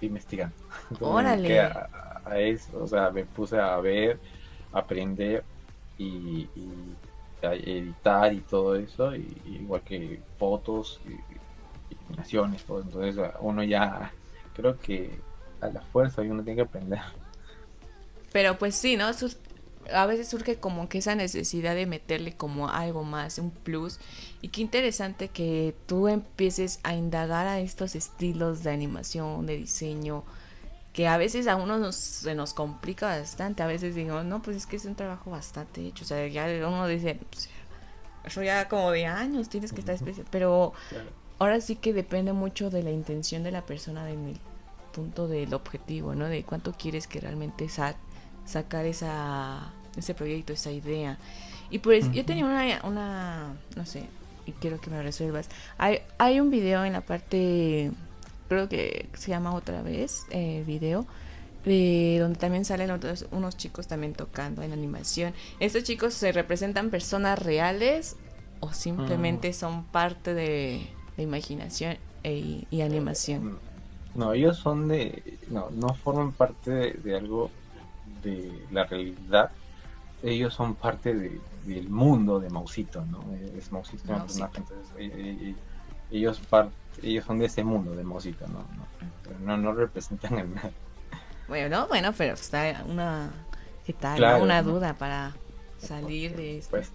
[0.00, 0.54] investigando.
[1.00, 1.60] Órale.
[1.60, 1.88] A,
[2.24, 4.20] a eso, o sea, me puse a ver,
[4.72, 5.44] aprender
[5.96, 6.48] y,
[7.42, 12.82] editar y todo eso, y, igual que fotos, y, iluminaciones, todo.
[12.82, 14.12] Entonces, uno ya,
[14.54, 15.18] creo que
[15.60, 17.00] a la fuerza uno tiene que aprender.
[18.32, 19.06] Pero pues sí, ¿no?
[19.92, 23.98] A veces surge como que esa necesidad de meterle como algo más, un plus.
[24.42, 30.24] Y qué interesante que tú empieces a indagar a estos estilos de animación, de diseño,
[30.98, 33.62] que a veces a uno nos, se nos complica bastante.
[33.62, 36.02] A veces digo, no, pues es que es un trabajo bastante hecho.
[36.02, 37.48] O sea, ya uno dice, pues,
[38.24, 40.26] eso ya como de años tienes que estar especial.
[40.28, 40.72] Pero
[41.38, 44.40] ahora sí que depende mucho de la intención de la persona en el
[44.92, 46.24] punto del objetivo, ¿no?
[46.24, 47.94] De cuánto quieres que realmente sa-
[48.44, 51.16] sacar esa, ese proyecto, esa idea.
[51.70, 54.02] Y pues yo tenía una, una, no sé,
[54.46, 55.48] y quiero que me resuelvas.
[55.76, 57.92] Hay, hay un video en la parte,
[58.48, 61.06] creo que se llama otra vez, eh, video,
[61.64, 65.34] de donde también salen otros, unos chicos también tocando en animación.
[65.60, 68.16] ¿Estos chicos se representan personas reales
[68.60, 70.80] o simplemente son parte de,
[71.16, 73.58] de imaginación e- y animación?
[74.14, 77.50] No, ellos son de, no, no forman parte de, de algo
[78.22, 79.50] de la realidad.
[80.22, 83.22] Ellos son parte de- del mundo de Mausito, ¿no?
[83.56, 84.48] Es Mausito, Mausito.
[84.56, 85.54] entonces eh, eh,
[86.10, 86.70] ellos par-
[87.02, 88.58] ellos son de ese mundo de Mausito, ¿no?
[88.60, 88.86] No,
[89.24, 90.70] pero no, no representan a nada.
[91.48, 93.30] Bueno, bueno, pero está una,
[93.86, 94.14] ¿qué tal?
[94.14, 94.16] no?
[94.18, 94.72] Claro, Una ¿no?
[94.72, 95.32] duda para
[95.78, 96.70] salir de esto.
[96.70, 96.92] Pues,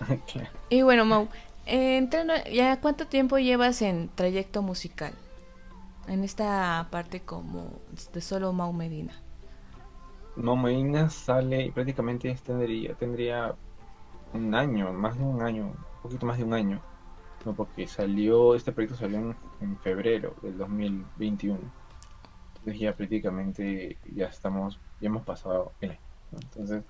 [0.32, 0.48] claro.
[0.70, 1.28] Y bueno, Mau,
[1.66, 5.12] eh, entrando, ¿ya cuánto tiempo llevas en trayecto musical?
[6.08, 7.70] En esta parte como
[8.12, 9.12] de solo Mau Medina.
[10.36, 13.54] No, Medina sale y prácticamente tendría, tendría
[14.32, 16.80] un año, más de un año, un poquito más de un año,
[17.46, 17.54] ¿no?
[17.54, 21.58] Porque salió, este proyecto salió en, febrero del 2021.
[22.58, 26.00] Entonces ya prácticamente ya estamos, ya hemos pasado el año.
[26.32, 26.82] Entonces,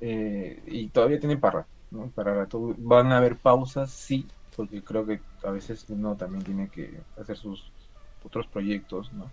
[0.00, 2.08] eh, y todavía tiene para, ¿no?
[2.08, 2.74] Para rato.
[2.78, 7.36] Van a haber pausas, sí, porque creo que a veces uno también tiene que hacer
[7.36, 7.70] sus
[8.24, 9.30] otros proyectos, ¿no?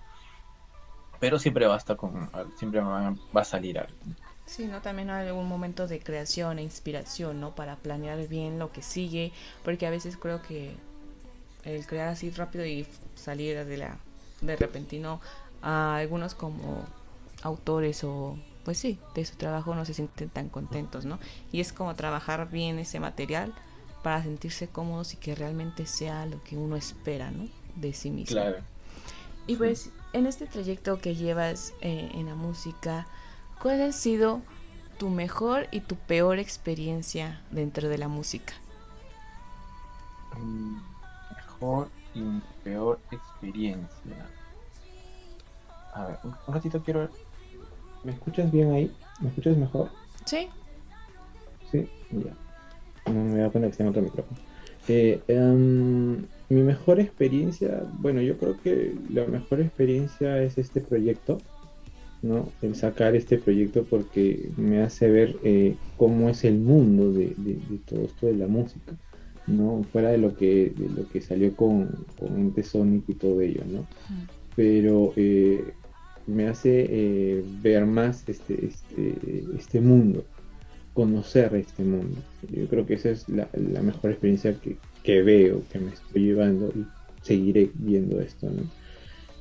[1.19, 3.95] Pero siempre basta con, siempre va, va a salir algo.
[4.47, 4.81] Sí, ¿no?
[4.81, 7.53] También hay algún momento de creación e inspiración, ¿no?
[7.53, 9.31] Para planear bien lo que sigue,
[9.63, 10.75] porque a veces creo que
[11.63, 13.97] el crear así rápido y salir de la
[14.41, 15.19] de repentino
[15.61, 16.85] a algunos como
[17.41, 21.19] autores o pues sí, de su trabajo no se sienten tan contentos, ¿no?
[21.53, 23.53] Y es como trabajar bien ese material
[24.03, 27.47] para sentirse cómodos y que realmente sea lo que uno espera, ¿no?
[27.75, 28.35] De sí mismo.
[28.41, 28.57] Claro.
[29.47, 33.07] Y pues en este trayecto que llevas eh, en la música,
[33.61, 34.41] ¿cuál ha sido
[34.97, 38.53] tu mejor y tu peor experiencia dentro de la música?
[41.35, 42.23] Mejor y
[42.63, 44.25] peor experiencia.
[45.93, 47.09] A ver, un, un ratito quiero ver.
[48.03, 48.95] ¿Me escuchas bien ahí?
[49.19, 49.89] ¿Me escuchas mejor?
[50.25, 50.49] Sí,
[51.71, 53.11] Sí, ya.
[53.11, 54.39] No me da cuenta que está en otro micrófono.
[54.87, 61.39] Eh, em, mi mejor experiencia, bueno, yo creo que la mejor experiencia es este proyecto,
[62.21, 62.55] ¿no?
[62.61, 67.61] El sacar este proyecto porque me hace ver eh, cómo es el mundo de, de-
[67.61, 68.99] de todo esto de la música,
[69.47, 69.85] ¿no?
[69.91, 73.63] Fuera de lo que, de lo que salió con, con Ente Sonic y todo ello,
[73.65, 73.89] ¿no?
[74.55, 75.77] Pero eh,
[76.25, 76.87] me hace
[77.39, 80.29] eh, ver más este, este, este mundo
[80.93, 82.25] conocer este mundo.
[82.41, 86.23] Yo creo que esa es la, la mejor experiencia que, que veo, que me estoy
[86.25, 88.49] llevando y seguiré viendo esto.
[88.49, 88.71] ¿no?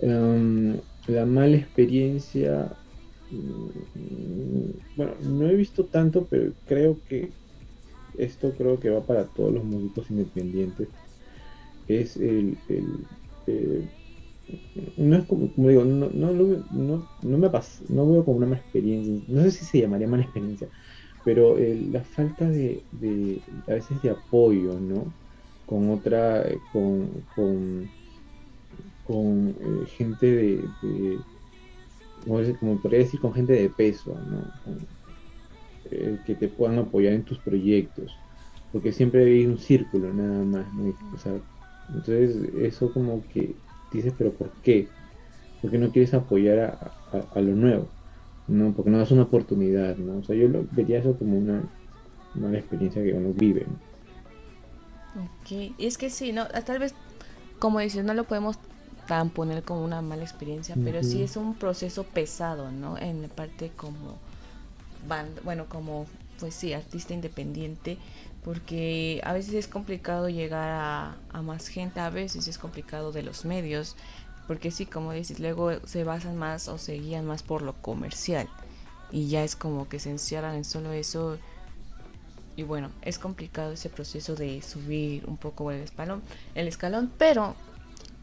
[0.00, 2.76] Em, la mala experiencia,
[3.30, 7.34] mm, bueno, no he visto tanto, pero creo que
[8.14, 10.90] esto creo que va para todos los músicos independientes.
[11.86, 13.08] Es el, el-
[13.46, 13.88] eh,
[14.96, 16.32] no es como, como digo, no, no,
[16.70, 20.08] no, no me pas- no veo como una mala experiencia, no sé si se llamaría
[20.08, 20.68] mala experiencia,
[21.22, 25.14] pero eh, la falta de, de, a veces de apoyo, ¿no?
[25.64, 27.94] Con otra, eh, con, con,
[29.06, 31.26] con eh, gente de, de
[32.24, 34.52] como, como podría decir, con gente de peso, ¿no?
[35.84, 38.24] Eh, que te puedan apoyar en tus proyectos,
[38.70, 40.92] porque siempre hay un círculo nada más, ¿no?
[41.12, 41.40] O sea,
[41.88, 44.94] entonces eso como que dices, pero ¿por qué?
[45.60, 47.94] ¿Por qué no quieres apoyar a, a- a lo nuevo?
[48.46, 50.18] No, porque no das una oportunidad, ¿no?
[50.20, 51.68] O sea, yo lo, vería eso como una
[52.34, 53.80] mala experiencia que uno vive, ¿no?
[55.14, 55.50] ok.
[55.78, 56.42] Y es que sí, ¿no?
[56.54, 56.94] Ah, Tal vez,
[57.58, 58.58] como dices, no lo podemos
[59.06, 62.98] tan poner como una mala experiencia, pero sí es un proceso pesado, ¿no?
[62.98, 64.18] En la parte como
[65.08, 66.06] banda, bueno, como
[66.38, 67.98] pues sí, artista independiente,
[68.44, 73.22] porque a veces es complicado llegar a, a más gente, a veces es complicado de
[73.22, 73.96] los medios,
[74.46, 78.48] porque sí, como dices, luego se basan más o se guían más por lo comercial
[79.10, 81.38] y ya es como que se encierran en solo eso
[82.56, 86.22] y bueno, es complicado ese proceso de subir un poco el escalón,
[86.54, 87.54] el escalón, pero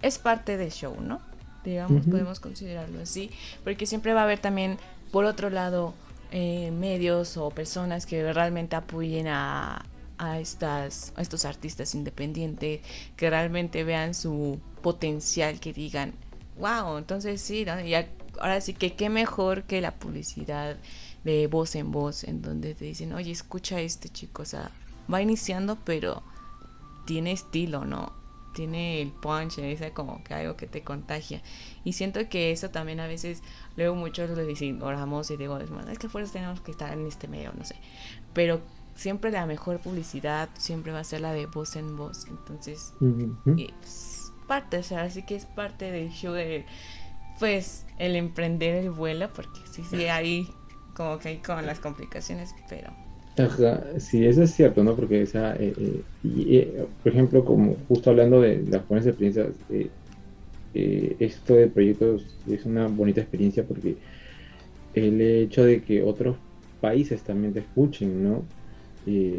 [0.03, 1.19] es parte del show, ¿no?
[1.63, 3.31] Digamos, podemos considerarlo así,
[3.63, 4.77] porque siempre va a haber también,
[5.11, 5.93] por otro lado,
[6.31, 9.85] eh, medios o personas que realmente apoyen a,
[10.17, 12.81] a, estas, a estos artistas independientes,
[13.15, 16.13] que realmente vean su potencial, que digan,
[16.57, 17.79] wow, entonces sí, ¿no?
[17.79, 20.75] y ahora sí que qué mejor que la publicidad
[21.23, 24.69] de voz en voz, en donde te dicen, oye, escucha a este chico, o sea,
[25.11, 26.23] va iniciando, pero
[27.05, 28.22] tiene estilo, ¿no?
[28.53, 31.41] Tiene el punch, dice como que algo que te contagia.
[31.83, 33.41] Y siento que eso también a veces,
[33.75, 37.27] luego muchos le dicen, oramos y digo, es que fuerzas tenemos que estar en este
[37.27, 37.75] medio, no sé.
[38.33, 38.61] Pero
[38.95, 42.25] siempre la mejor publicidad siempre va a ser la de voz en voz.
[42.27, 42.93] Entonces,
[43.57, 46.65] es parte, o sea, así que es parte del show de,
[47.39, 50.47] pues, el emprender el vuelo, porque sí, sí, ahí
[50.93, 52.93] como que hay con las complicaciones, pero...
[53.35, 54.95] Ajá, sí, eso es cierto, ¿no?
[54.95, 55.25] Porque, o
[55.55, 59.57] eh, eh, eh, por ejemplo, como justo hablando de las buenas experiencias,
[60.73, 63.99] esto de proyectos es una bonita experiencia porque
[64.93, 66.39] el hecho de que otros
[66.79, 68.51] países también te escuchen, ¿no?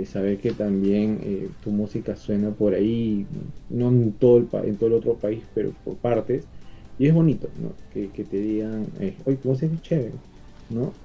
[0.07, 3.29] saber que también tu música suena por ahí,
[3.69, 6.51] no en todo el, en todo el otro país, pero por partes,
[6.99, 7.81] y es bonito, ¿no?
[7.91, 8.93] Que, te digan,
[9.27, 10.21] oye, tu música es chévere,
[10.69, 11.04] ¿no?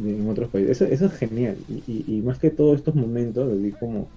[0.00, 0.80] En otros países.
[0.82, 1.56] Eso, es genial.
[1.86, 4.08] Y, más que todos estos momentos, así como,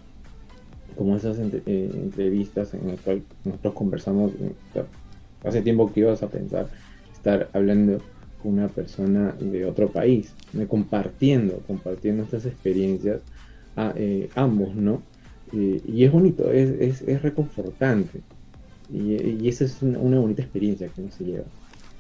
[0.97, 4.83] como esas eh, entrevistas en las cuales nosotros conversamos, eh,
[5.43, 6.67] hace tiempo que ibas a pensar
[7.13, 7.99] estar hablando
[8.41, 10.33] con una persona de otro país,
[10.67, 13.21] compartiendo, compartiendo estas experiencias
[13.75, 15.01] a eh, ambos, ¿no?
[15.53, 18.21] y es bonito, es, es, reconfortante.
[18.89, 21.43] Y, esa es una, una bonita experiencia que uno se lleva.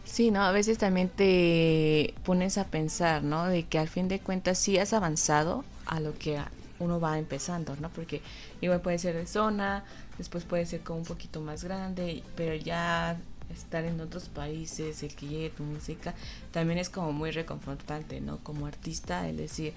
[0.03, 0.41] Sí, ¿no?
[0.41, 3.45] A veces también te pones a pensar, ¿no?
[3.45, 6.39] De que al fin de cuentas sí has avanzado a lo que
[6.79, 7.89] uno va empezando, ¿no?
[7.89, 8.21] Porque
[8.59, 9.83] igual puede ser de zona,
[10.17, 13.17] después puede ser como un poquito más grande, pero ya
[13.53, 16.13] estar en otros países, el que llegue tu música,
[16.51, 18.37] también es como muy reconfortante, ¿no?
[18.39, 19.73] Como artista, el decir,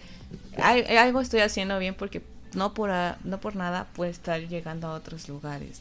[0.56, 2.22] algo estoy haciendo bien porque
[2.54, 2.90] no por,
[3.24, 5.80] no por nada puede estar llegando a otros lugares.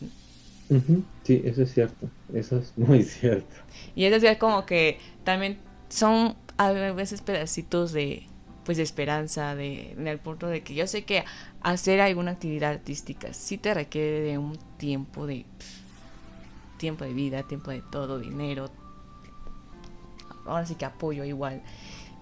[1.23, 3.55] Sí, eso es cierto, eso es muy cierto.
[3.95, 5.59] Y es decir, como que también
[5.89, 8.27] son a veces pedacitos de
[8.63, 11.25] pues de esperanza, de, en el punto de que yo sé que
[11.61, 15.45] hacer alguna actividad artística sí te requiere de un tiempo de
[16.77, 18.69] tiempo de vida, tiempo de todo, dinero.
[20.45, 21.61] Ahora sí que apoyo igual.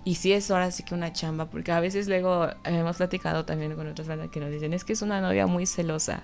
[0.04, 3.76] Y sí es ahora sí que una chamba, porque a veces luego hemos platicado también
[3.76, 6.24] con otras bandas que nos dicen, es que es una novia muy celosa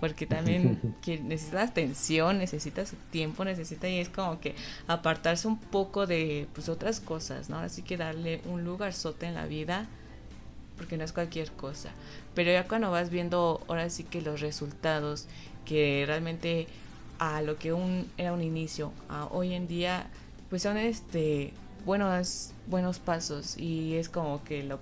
[0.00, 4.54] porque también necesitas atención, necesitas tiempo, necesita y es como que
[4.86, 7.58] apartarse un poco de pues otras cosas, ¿no?
[7.58, 9.86] Así que darle un lugar sote en la vida
[10.76, 11.90] porque no es cualquier cosa.
[12.34, 15.26] Pero ya cuando vas viendo ahora sí que los resultados
[15.64, 16.66] que realmente
[17.18, 20.06] a lo que un era un inicio, a hoy en día
[20.50, 21.52] pues son este
[21.84, 24.78] buenos buenos pasos y es como que lo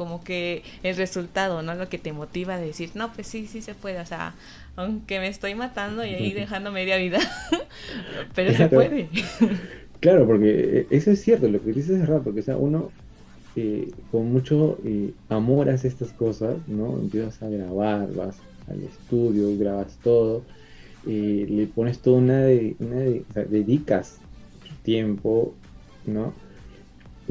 [0.00, 1.74] como que el resultado, ¿no?
[1.74, 4.32] Lo que te motiva a decir, no, pues sí, sí se puede, o sea,
[4.74, 7.18] aunque me estoy matando y ahí dejando media vida,
[8.34, 9.10] pero se puede.
[10.00, 12.90] claro, porque eh, eso es cierto, lo que dices es raro, porque o sea, uno
[13.56, 16.94] eh, con mucho eh, amor hace estas cosas, ¿no?
[16.94, 18.38] Empiezas a grabar, vas
[18.70, 20.44] al estudio, grabas todo,
[21.04, 24.16] le pones toda una, de, una o sea, dedicas
[24.82, 25.52] tiempo,
[26.06, 26.32] ¿no?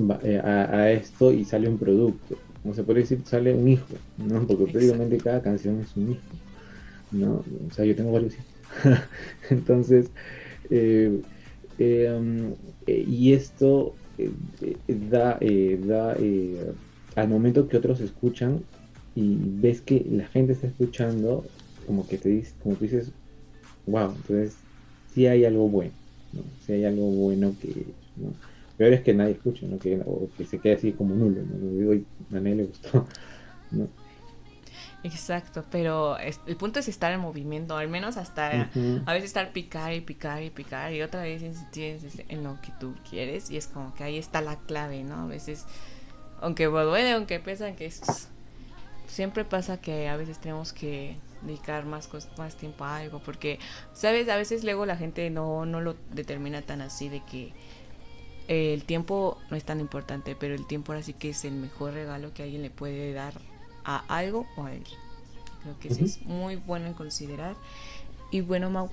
[0.07, 3.87] a, esto y sale un producto como se puede decir, sale un hijo,
[4.17, 4.45] ¿no?
[4.47, 6.27] Porque prácticamente cada canción es un hijo,
[7.11, 7.45] ¿no?
[7.67, 8.47] O sea, yo tengo varios hijos.
[9.49, 10.11] Entonces,
[10.69, 11.23] eh,
[11.77, 12.53] em,
[12.85, 14.33] eh, y esto eh,
[14.87, 15.39] da,
[15.79, 16.17] da
[17.15, 18.65] al momento que otros escuchan
[19.15, 21.45] y ves que la gente está escuchando,
[21.85, 23.13] como que te dice, como tú dices,
[23.85, 24.67] wow, entonces
[25.07, 25.95] sí hay algo bueno,
[26.31, 26.43] ¿no?
[26.59, 28.39] Sí hay algo bueno que, ¿no?
[28.79, 29.77] Peor es que nadie escuche, ¿no?
[29.77, 31.77] que, o que se quede así como nulo, ¿no?
[31.77, 33.05] digo, a nadie le gustó,
[33.71, 33.89] ¿no?
[35.03, 38.69] Exacto, pero el punto es estar en movimiento, al menos hasta
[39.05, 42.73] a veces estar picar y picar y picar y otra vez insistir en lo que
[42.79, 45.23] tú quieres y es como que ahí está la clave, ¿no?
[45.23, 45.65] A veces,
[46.41, 48.01] aunque duele, aunque pesa, que es,
[49.07, 53.57] siempre pasa que a veces tenemos que dedicar más, más tiempo a algo porque,
[53.93, 54.27] ¿sabes?
[54.27, 57.53] A veces luego la gente no, no lo determina tan así de que
[58.49, 61.93] el tiempo no es tan importante, pero el tiempo ahora sí que es el mejor
[61.93, 63.35] regalo que alguien le puede dar
[63.85, 64.99] a algo o a alguien.
[65.61, 67.55] Creo que sí es muy bueno en considerar.
[68.31, 68.89] Y bueno, Mau,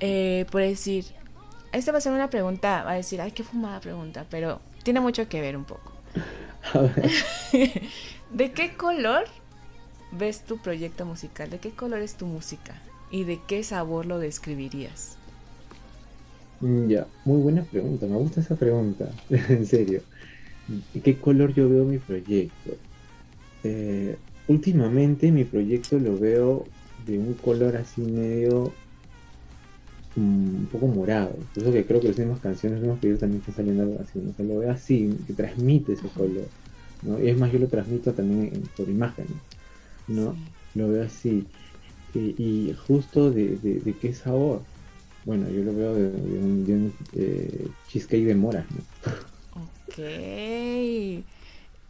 [0.00, 1.06] eh, por decir,
[1.72, 5.00] esta va a ser una pregunta, va a decir, ay, qué fumada pregunta, pero tiene
[5.00, 5.90] mucho que ver un poco.
[8.30, 9.24] ¿De qué color
[10.12, 11.48] ves tu proyecto musical?
[11.48, 12.74] ¿De qué color es tu música?
[13.10, 15.16] ¿Y de qué sabor lo describirías?
[16.64, 20.00] Mm, ya, muy buena pregunta, me gusta esa pregunta, en serio.
[21.02, 22.70] ¿Qué color yo veo mi proyecto?
[23.64, 24.16] Eh,
[24.48, 26.64] últimamente mi proyecto lo veo
[27.06, 28.72] de un color así medio
[30.16, 31.36] mm, un poco morado.
[31.52, 34.18] Por eso que creo que las mismas canciones, los mismos también están saliendo algo así.
[34.20, 34.32] ¿no?
[34.38, 36.48] O lo veo así, que transmite ese color.
[37.02, 37.22] ¿no?
[37.22, 39.26] Y es más, yo lo transmito también por imagen.
[40.08, 40.34] ¿no?
[40.74, 41.46] Lo veo así.
[42.14, 44.62] Y, justo de, de, qué sabor.
[45.24, 48.66] Bueno, yo lo veo de, un, eh, cheesecake de mora.
[48.70, 49.62] ¿no?
[49.62, 51.24] Ok.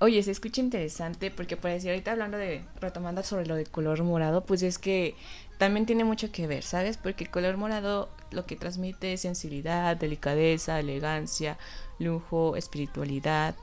[0.01, 4.03] Oye, se escucha interesante porque por decir, ahorita hablando de, retomando sobre lo de color
[4.03, 5.15] morado, pues es que
[5.59, 6.97] también tiene mucho que ver, ¿sabes?
[6.97, 11.59] Porque el color morado lo que transmite es sensibilidad, delicadeza, elegancia,
[11.99, 13.55] lujo, espiritualidad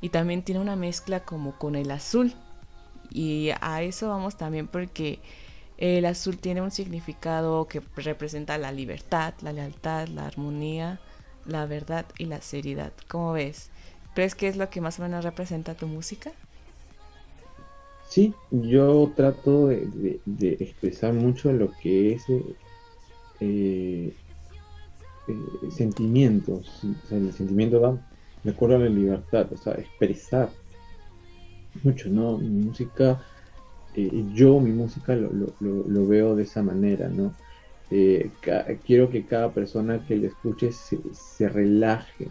[0.00, 2.32] y también tiene una mezcla como con el azul.
[3.10, 5.18] Y a eso vamos también porque
[5.80, 11.00] el azul tiene un significado que representa la libertad, la lealtad, la armonía,
[11.46, 12.92] la verdad y la seriedad.
[13.08, 13.70] ¿Cómo ves?
[14.14, 16.32] ¿Crees que es lo que más o menos representa tu música?
[18.08, 20.20] Sí, yo trato de,
[20.60, 22.42] expresar mucho lo que es eh,
[23.40, 24.12] eh,
[25.70, 26.82] sentimientos.
[26.84, 27.96] O sea, el sentimiento va
[28.42, 30.50] de acuerdo a la libertad, o sea, expresar
[31.84, 32.38] mucho, ¿no?
[32.38, 33.22] Mi música,
[34.06, 35.30] eh, yo mi música lo,
[35.60, 37.34] lo, veo de esa manera, ¿no?
[38.86, 42.28] quiero que cada persona que lo escuche se, se relaje,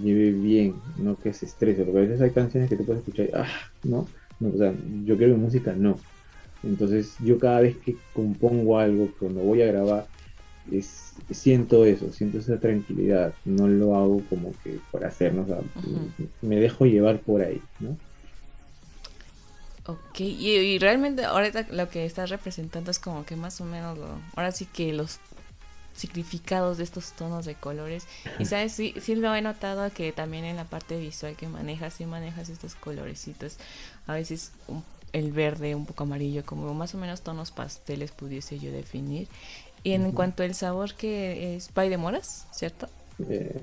[0.00, 3.26] lleve bien, no que se estrese, porque a veces hay canciones que te puedes escuchar
[3.26, 3.46] y, ah,
[3.84, 4.08] ¿no?
[4.40, 5.98] no, o sea, yo quiero mi música, no.
[6.62, 10.08] Entonces yo cada vez que compongo algo, cuando voy a grabar,
[10.70, 15.46] es, siento eso, siento esa tranquilidad, no lo hago como que por hacer, ¿no?
[16.42, 17.96] me dejo llevar por ahí, ¿no?
[19.88, 24.06] Ok, y, realmente ahorita lo que estás representando es como que más o menos lo,
[24.36, 25.18] ahora sí que los
[25.94, 28.06] significados de estos tonos de colores.
[28.38, 31.94] Y sabes, sí, sí lo he notado que también en la parte visual que manejas,
[31.94, 33.56] sí manejas estos colorecitos.
[34.06, 34.52] A veces
[35.14, 39.26] el verde, un poco amarillo, como más o menos tonos pasteles pudiese yo definir.
[39.84, 42.90] Y en cuanto al sabor que es pie de moras, ¿cierto?
[43.26, 43.62] Eh,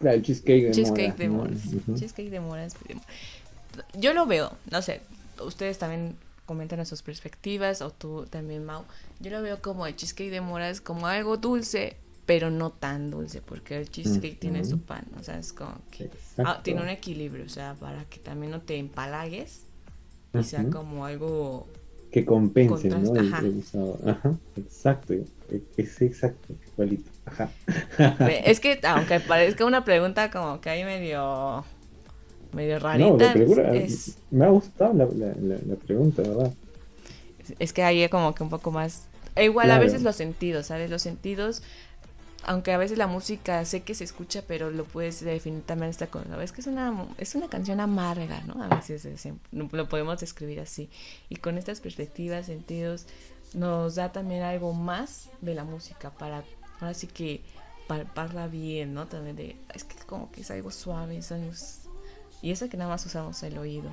[0.00, 1.60] el cheesecake de cheesecake De moras.
[1.96, 2.74] Cheesecake de moras.
[3.96, 5.00] Yo lo veo, no sé,
[5.42, 6.16] ustedes también
[6.46, 8.84] comentan sus perspectivas, o tú también, Mau.
[9.20, 13.40] Yo lo veo como el cheesecake de moras, como algo dulce, pero no tan dulce,
[13.40, 17.44] porque el cheesecake tiene su pan, o sea, es como que ah, tiene un equilibrio,
[17.44, 19.66] o sea, para que también no te empalagues
[20.38, 21.66] y sea como algo
[22.10, 23.12] que compense, ¿no?
[24.08, 24.36] Ajá.
[24.56, 25.14] exacto,
[25.76, 27.50] es exacto, igualito, ajá.
[28.44, 31.64] Es que aunque parezca una pregunta como que hay medio
[32.52, 33.34] medio rarita.
[34.30, 36.52] me ha gustado la, la, pregunta, ¿verdad?
[37.58, 39.06] Es que hay como que un poco más...
[39.36, 40.90] E igual a veces los sentidos, ¿sabes?
[40.90, 41.62] Los sentidos,
[42.44, 46.08] aunque a veces la música sé que se escucha, pero lo puedes definir también esta
[46.08, 46.42] cosa.
[46.42, 48.62] Es que es una, es una canción amarga, ¿no?
[48.62, 49.06] A veces
[49.52, 50.90] lo podemos describir así.
[51.28, 53.06] Y con estas perspectivas, sentidos,
[53.54, 56.44] nos da también algo más de la música para,
[56.80, 57.42] ahora sí que
[57.86, 59.06] palparla bien, ¿no?
[59.06, 61.50] También de, es que como que es algo suave, es algo
[62.42, 63.90] y eso que nada más usamos el oído.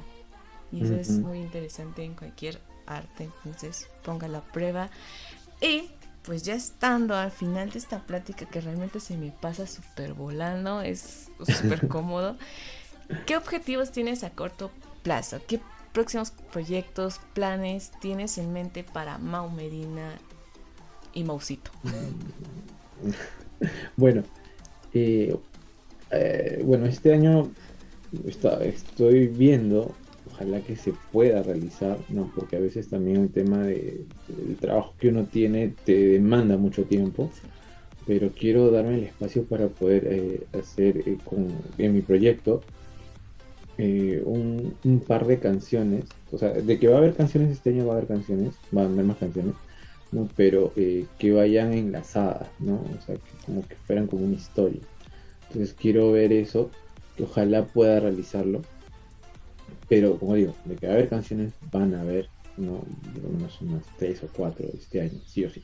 [0.72, 3.30] Y eso es muy interesante en cualquier arte.
[3.46, 4.90] Entonces, ponga la prueba.
[5.62, 5.90] Y
[6.24, 10.82] pues ya estando al final de esta plática que realmente se me pasa súper volando,
[10.82, 12.36] es súper cómodo.
[13.26, 14.70] ¿Qué objetivos tienes a corto
[15.04, 15.40] plazo?
[15.48, 15.62] ¿Qué
[15.94, 20.12] próximos proyectos, planes tienes en mente para Mau Medina
[21.14, 21.72] y Mausito?
[23.96, 24.24] Bueno,
[24.94, 25.36] eh,
[26.12, 27.50] eh, bueno, este año
[28.26, 29.94] estoy viendo,
[30.32, 32.32] ojalá que se pueda realizar, ¿no?
[32.36, 36.84] porque a veces también el tema de, del trabajo que uno tiene te demanda mucho
[36.84, 37.32] tiempo,
[38.06, 41.48] pero quiero darme el espacio para poder eh, hacer eh, con,
[41.78, 42.62] en mi proyecto
[43.78, 47.86] eh, un, par de canciones, o sea, de que va a haber canciones este año
[47.86, 49.54] va a haber canciones, va a haber más canciones,
[50.12, 50.28] ¿no?
[50.36, 52.76] pero que vayan enlazadas, ¿no?
[52.76, 54.82] o sea, que como que fueran como una historia.
[55.50, 56.72] Entonces quiero ver eso
[57.18, 58.62] que ojalá pueda realizarlo.
[59.90, 62.84] Pero como digo, de que va a haber canciones, van a haber, ¿no?
[63.62, 65.64] Unas tres o cuatro este año, sí o sí.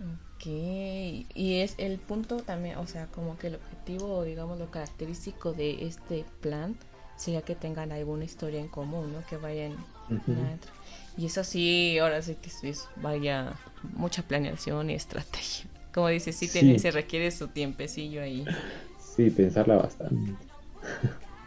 [0.00, 5.52] Ok, y es el punto también, o sea, como que el objetivo, digamos, lo característico
[5.54, 6.76] de este plan
[7.16, 9.24] sería que tengan alguna historia en común, ¿no?
[9.26, 9.72] Que vayan...
[10.10, 10.34] Ujú.
[11.16, 13.54] Y eso sí, ahora sí que es, vaya
[13.94, 15.64] mucha planeación y estrategia.
[15.94, 16.80] Como dices, sí, tiene- Sí.
[16.80, 18.44] se requiere su tiempecillo ahí.
[19.16, 20.34] Sí, pensarla bastante.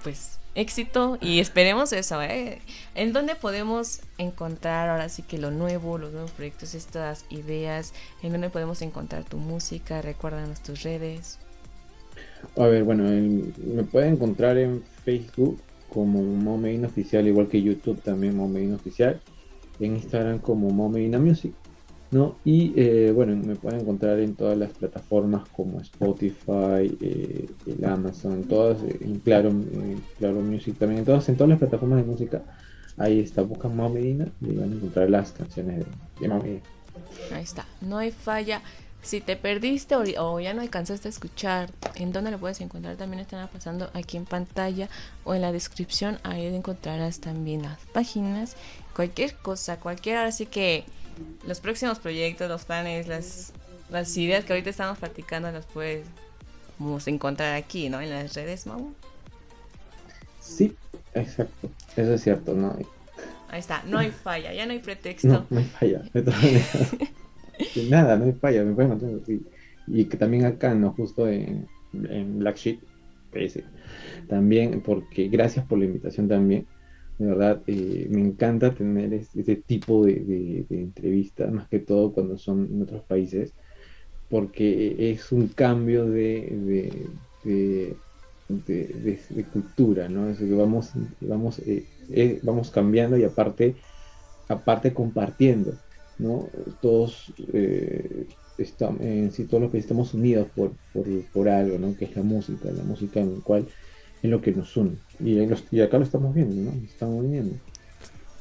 [0.04, 2.60] Pues éxito y esperemos eso, ¿eh?
[2.96, 7.94] ¿En dónde podemos encontrar ahora sí que lo nuevo, los nuevos proyectos, estas ideas?
[8.24, 10.02] ¿En dónde podemos encontrar tu música?
[10.02, 11.38] Recuérdanos tus redes.
[12.58, 15.60] A ver, bueno, en- me pueden encontrar en Facebook
[15.90, 19.20] como Mo Medina Oficial, igual que YouTube también Mo Medina Oficial.
[19.80, 21.54] En Instagram como Mo Medina Music,
[22.12, 22.38] ¿no?
[22.44, 28.44] Y eh, bueno, me pueden encontrar en todas las plataformas como Spotify, eh, el Amazon,
[28.44, 29.52] todas, eh, en Claro,
[30.18, 32.42] Claro Music también, en todas, en todas las plataformas de música.
[32.98, 35.86] Ahí está, buscan Mo Medina y van a encontrar las canciones de,
[36.20, 36.62] de Mo Medina.
[37.34, 38.62] Ahí está, no hay falla.
[39.02, 42.98] Si te perdiste o, ya no alcanzaste a escuchar, ¿en dónde lo puedes encontrar?
[42.98, 44.90] También están pasando aquí en pantalla
[45.24, 46.20] o en la descripción.
[46.24, 48.58] Ahí encontrarás también las páginas.
[48.94, 50.84] Cualquier cosa, cualquier, ahora sí que
[51.48, 53.54] los próximos proyectos, los planes, las,
[53.90, 56.06] las ideas que ahorita estamos platicando las puedes
[56.80, 58.02] vamos a encontrar aquí, ¿no?
[58.02, 58.94] En las redes, Mau.
[60.40, 60.74] Sí,
[61.14, 62.76] exacto, eso es cierto, ¿no?
[63.50, 65.28] Ahí está, no hay falla, ya no hay pretexto.
[65.28, 66.04] No, no hay falla.
[66.14, 66.96] De todas maneras.
[67.76, 69.42] De Nada, no hay falla, me pueden así.
[69.88, 70.92] Y que también acá, ¿no?
[70.94, 72.80] Justo en, en Black Sheep,
[73.32, 73.64] PS.
[74.28, 76.66] También, porque gracias por la invitación también.
[77.20, 82.38] De verdad, eh, me encanta tener es- ese tipo de, entrevistas, más que todo cuando
[82.38, 83.56] son en otros países,
[84.30, 87.18] porque es un cambio de, de,
[89.50, 90.30] cultura, ¿no?
[90.30, 93.82] Es que vamos, vamos, eh, eh, vamos cambiando y aparte,
[94.48, 95.80] aparte compartiendo,
[96.18, 96.52] ¿no?
[96.82, 101.96] Todos, eh, estamos, en sí, todos los que estamos unidos por, por, por algo, ¿no?
[101.98, 103.68] Que es la música, la música en la cual
[104.22, 104.98] es lo que nos une.
[105.20, 106.86] Y, en los- y acá lo estamos viendo, ¿no?
[106.86, 107.56] Estamos uniendo.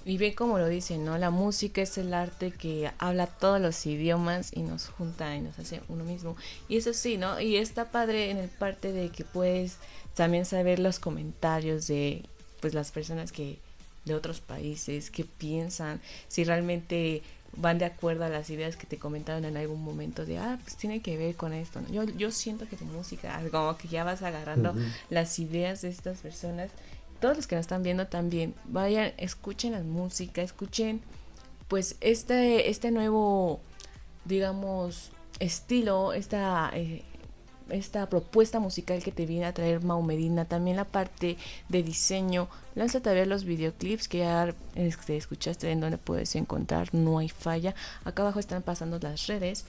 [0.05, 1.19] Y bien como lo dicen, ¿no?
[1.19, 5.59] La música es el arte que habla todos los idiomas y nos junta y nos
[5.59, 6.35] hace uno mismo.
[6.69, 7.39] Y eso sí, ¿no?
[7.41, 9.77] Y está padre en el parte de que puedes
[10.15, 12.23] también saber los comentarios de
[12.61, 13.59] pues las personas que
[14.07, 17.23] de otros países, qué piensan, si realmente
[17.57, 20.77] van de acuerdo a las ideas que te comentaron en algún momento de, ah, pues
[20.77, 21.81] tiene que ver con esto.
[21.81, 21.89] ¿no?
[21.89, 24.75] Yo, yo siento que tu música, como que ya vas agarrando
[25.11, 26.71] las ideas de estas personas.
[27.21, 31.01] Todos los que nos están viendo también, vayan, escuchen la música, escuchen
[31.67, 33.61] pues este, este nuevo,
[34.25, 37.03] digamos, estilo, esta, eh,
[37.71, 41.37] esta propuesta musical que te viene a traer Mau Medina, también la parte
[41.69, 46.95] de diseño, lánzate a ver los videoclips que ya este, escuchaste en donde puedes encontrar,
[46.95, 49.65] no hay falla, acá abajo están pasando las redes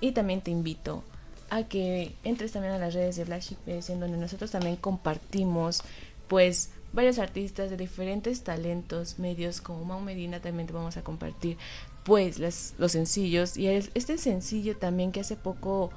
[0.00, 1.04] y también te invito
[1.50, 4.76] a que entres también a las redes de Black Sheep PS, en donde nosotros también
[4.76, 5.82] compartimos
[6.28, 11.58] pues varios artistas de diferentes talentos, medios como Mau Medina también te vamos a compartir
[12.04, 13.56] pues las- los sencillos.
[13.56, 15.90] Y este sencillo también que hace poco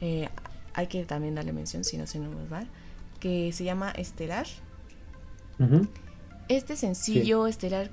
[0.00, 0.28] eh,
[0.74, 2.64] hay que también darle mención si no se nos va
[3.20, 4.46] que se llama Estelar
[6.48, 7.90] este sencillo Estelar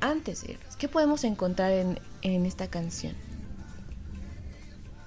[0.00, 3.14] antes de irnos, ¿qué podemos encontrar en, en esta canción?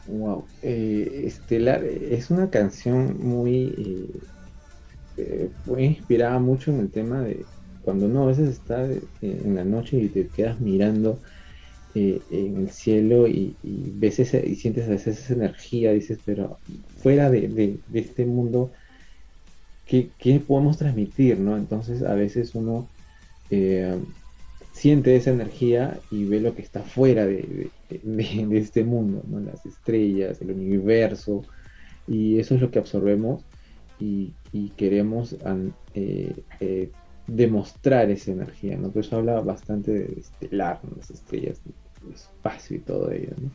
[0.08, 0.46] Wow.
[0.64, 4.20] Eh, Estelar es una canción muy, eh,
[5.18, 7.46] eh, fue inspirada mucho en el tema de
[7.82, 11.20] cuando uno a veces está eh, en la noche y te quedas mirando
[11.94, 16.20] eh, en el cielo y, y ves ese, y sientes a veces esa energía, dices,
[16.26, 16.60] pero
[16.98, 18.72] fuera de, de- este mundo,
[19.86, 21.58] ¿qué, qué podemos transmitir, no?
[21.58, 22.92] Entonces a veces uno
[23.50, 24.02] eh,
[24.72, 29.40] siente esa energía y ve lo que está fuera de, de- este mundo, ¿no?
[29.42, 31.48] Las estrellas, el universo,
[32.08, 33.48] y eso es lo que absorbemos
[33.98, 35.38] y, y queremos
[35.94, 36.94] eh, eh,
[37.26, 38.92] demostrar esa energía, ¿no?
[38.94, 40.82] Por eso habla bastante de estelar.
[40.96, 41.62] Las estrellas,
[42.02, 43.52] el espacio y todo ello, ¿no?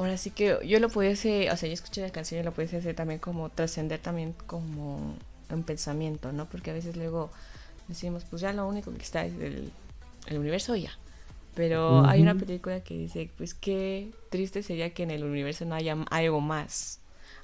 [0.00, 2.78] Ahora sí que yo lo pudiese, o sea, yo escuché la canción y lo pudiese
[2.78, 5.14] hacer también como trascender también como
[5.50, 6.46] un pensamiento, ¿no?
[6.46, 7.30] Porque a veces luego
[7.86, 9.70] decimos, pues ya lo único que está es el,
[10.26, 10.92] el universo y ya.
[11.54, 15.74] Pero hay una película que dice, pues qué triste sería que en el universo no
[15.74, 17.00] haya algo más.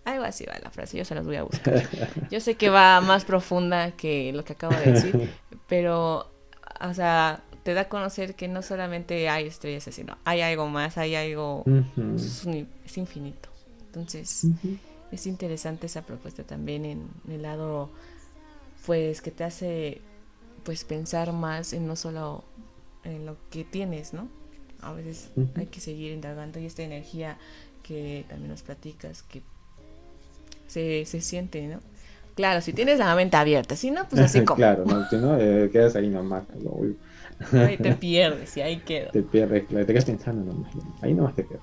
[0.07, 1.83] Algo así va la frase, yo se las voy a buscar.
[2.31, 5.31] Yo sé que va más profunda que lo que acabo de decir,
[5.69, 6.31] pero,
[6.81, 10.69] o sea, te da a conocer que no solamente hay estrellas así, no, hay algo
[10.69, 11.65] más, hay algo
[12.15, 13.49] es, infinito.
[13.87, 14.47] Entonces,
[15.11, 17.91] es interesante esa propuesta también en el lado,
[18.87, 20.01] pues, que te hace,
[20.63, 22.45] pues, pensar más en no solo
[23.03, 24.29] en lo que tienes, ¿no?
[24.81, 27.37] A veces hay que seguir indagando y esta energía
[27.83, 29.43] que también nos platicas, que
[30.69, 31.81] se, se siente, ¿no?
[32.37, 35.09] Claro, si tienes la mente abierta, si no, pues así como claro, ¿no?
[35.09, 36.45] Si no, eh, quedas ahí nomás,
[37.51, 39.11] te pierdes y ahí quedo.
[39.11, 40.73] te pierdes, claro, te quedas pensando nomás,
[41.03, 41.63] ahí nomás te quedas.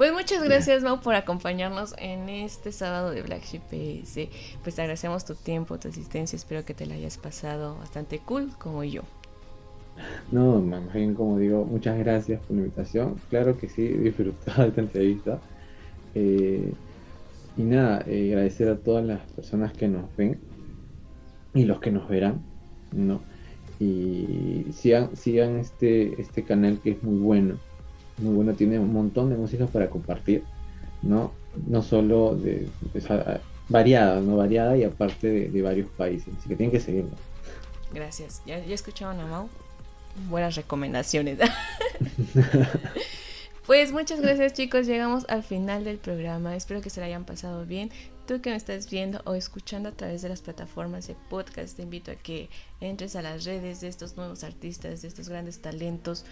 [0.00, 4.30] Pues muchas gracias, Mau, por acompañarnos en este sábado de Black Sheep PS.
[4.62, 6.36] Pues te agradecemos tu tiempo, tu asistencia.
[6.36, 9.02] Espero que te la hayas pasado bastante cool como yo.
[10.32, 13.16] No, más bien como digo, muchas gracias por la invitación.
[13.28, 15.38] Claro que sí, disfrutado de esta entrevista.
[16.14, 16.72] Eh,
[17.58, 20.40] y nada, eh, agradecer a todas las personas que nos ven
[21.52, 22.40] y los que nos verán,
[22.92, 23.20] ¿no?
[23.80, 27.56] Y sigan, sigan este, este canal que es muy bueno,
[28.18, 30.44] muy bueno, tiene un montón de música para compartir,
[31.02, 31.32] ¿no?
[31.66, 34.36] No solo de, o sea, variada, ¿no?
[34.36, 37.16] Variada y aparte de, de varios países, así que tienen que seguirlo.
[37.92, 38.42] Gracias.
[38.46, 39.48] ¿Ya, ya escucharon a Mau?
[40.28, 41.38] Buenas recomendaciones.
[43.66, 47.64] pues muchas gracias chicos, llegamos al final del programa, espero que se la hayan pasado
[47.64, 47.90] bien.
[48.30, 51.82] Tú que me estás viendo o escuchando a través de las plataformas de podcast, te
[51.82, 52.48] invito a que
[52.80, 56.24] entres a las redes de estos nuevos artistas, de estos grandes talentos,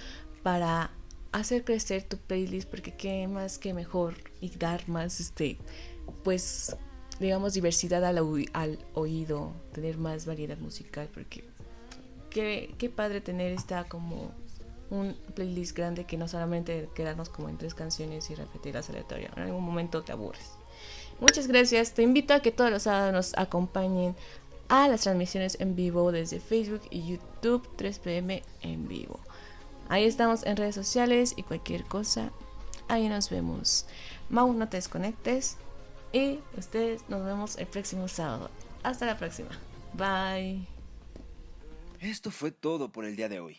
[0.44, 0.92] para
[1.32, 5.58] hacer crecer tu playlist, porque qué más que mejor y dar más, este,
[6.22, 6.76] pues,
[7.18, 11.42] digamos, diversidad al, oí- al oído, tener más variedad musical, porque
[12.30, 14.30] qué, qué padre tener esta como
[14.90, 19.30] un playlist grande que no solamente quedarnos como en tres canciones y repetirlas aleatorio.
[19.34, 20.57] En algún momento te aburres.
[21.20, 21.94] Muchas gracias.
[21.94, 24.14] Te invito a que todos los sábados nos acompañen
[24.68, 29.18] a las transmisiones en vivo desde Facebook y YouTube 3 pm en vivo.
[29.88, 32.30] Ahí estamos en redes sociales y cualquier cosa.
[32.88, 33.86] Ahí nos vemos.
[34.28, 35.56] Mau, no te desconectes.
[36.12, 38.50] Y ustedes nos vemos el próximo sábado.
[38.82, 39.50] Hasta la próxima.
[39.94, 40.66] Bye.
[42.00, 43.58] Esto fue todo por el día de hoy.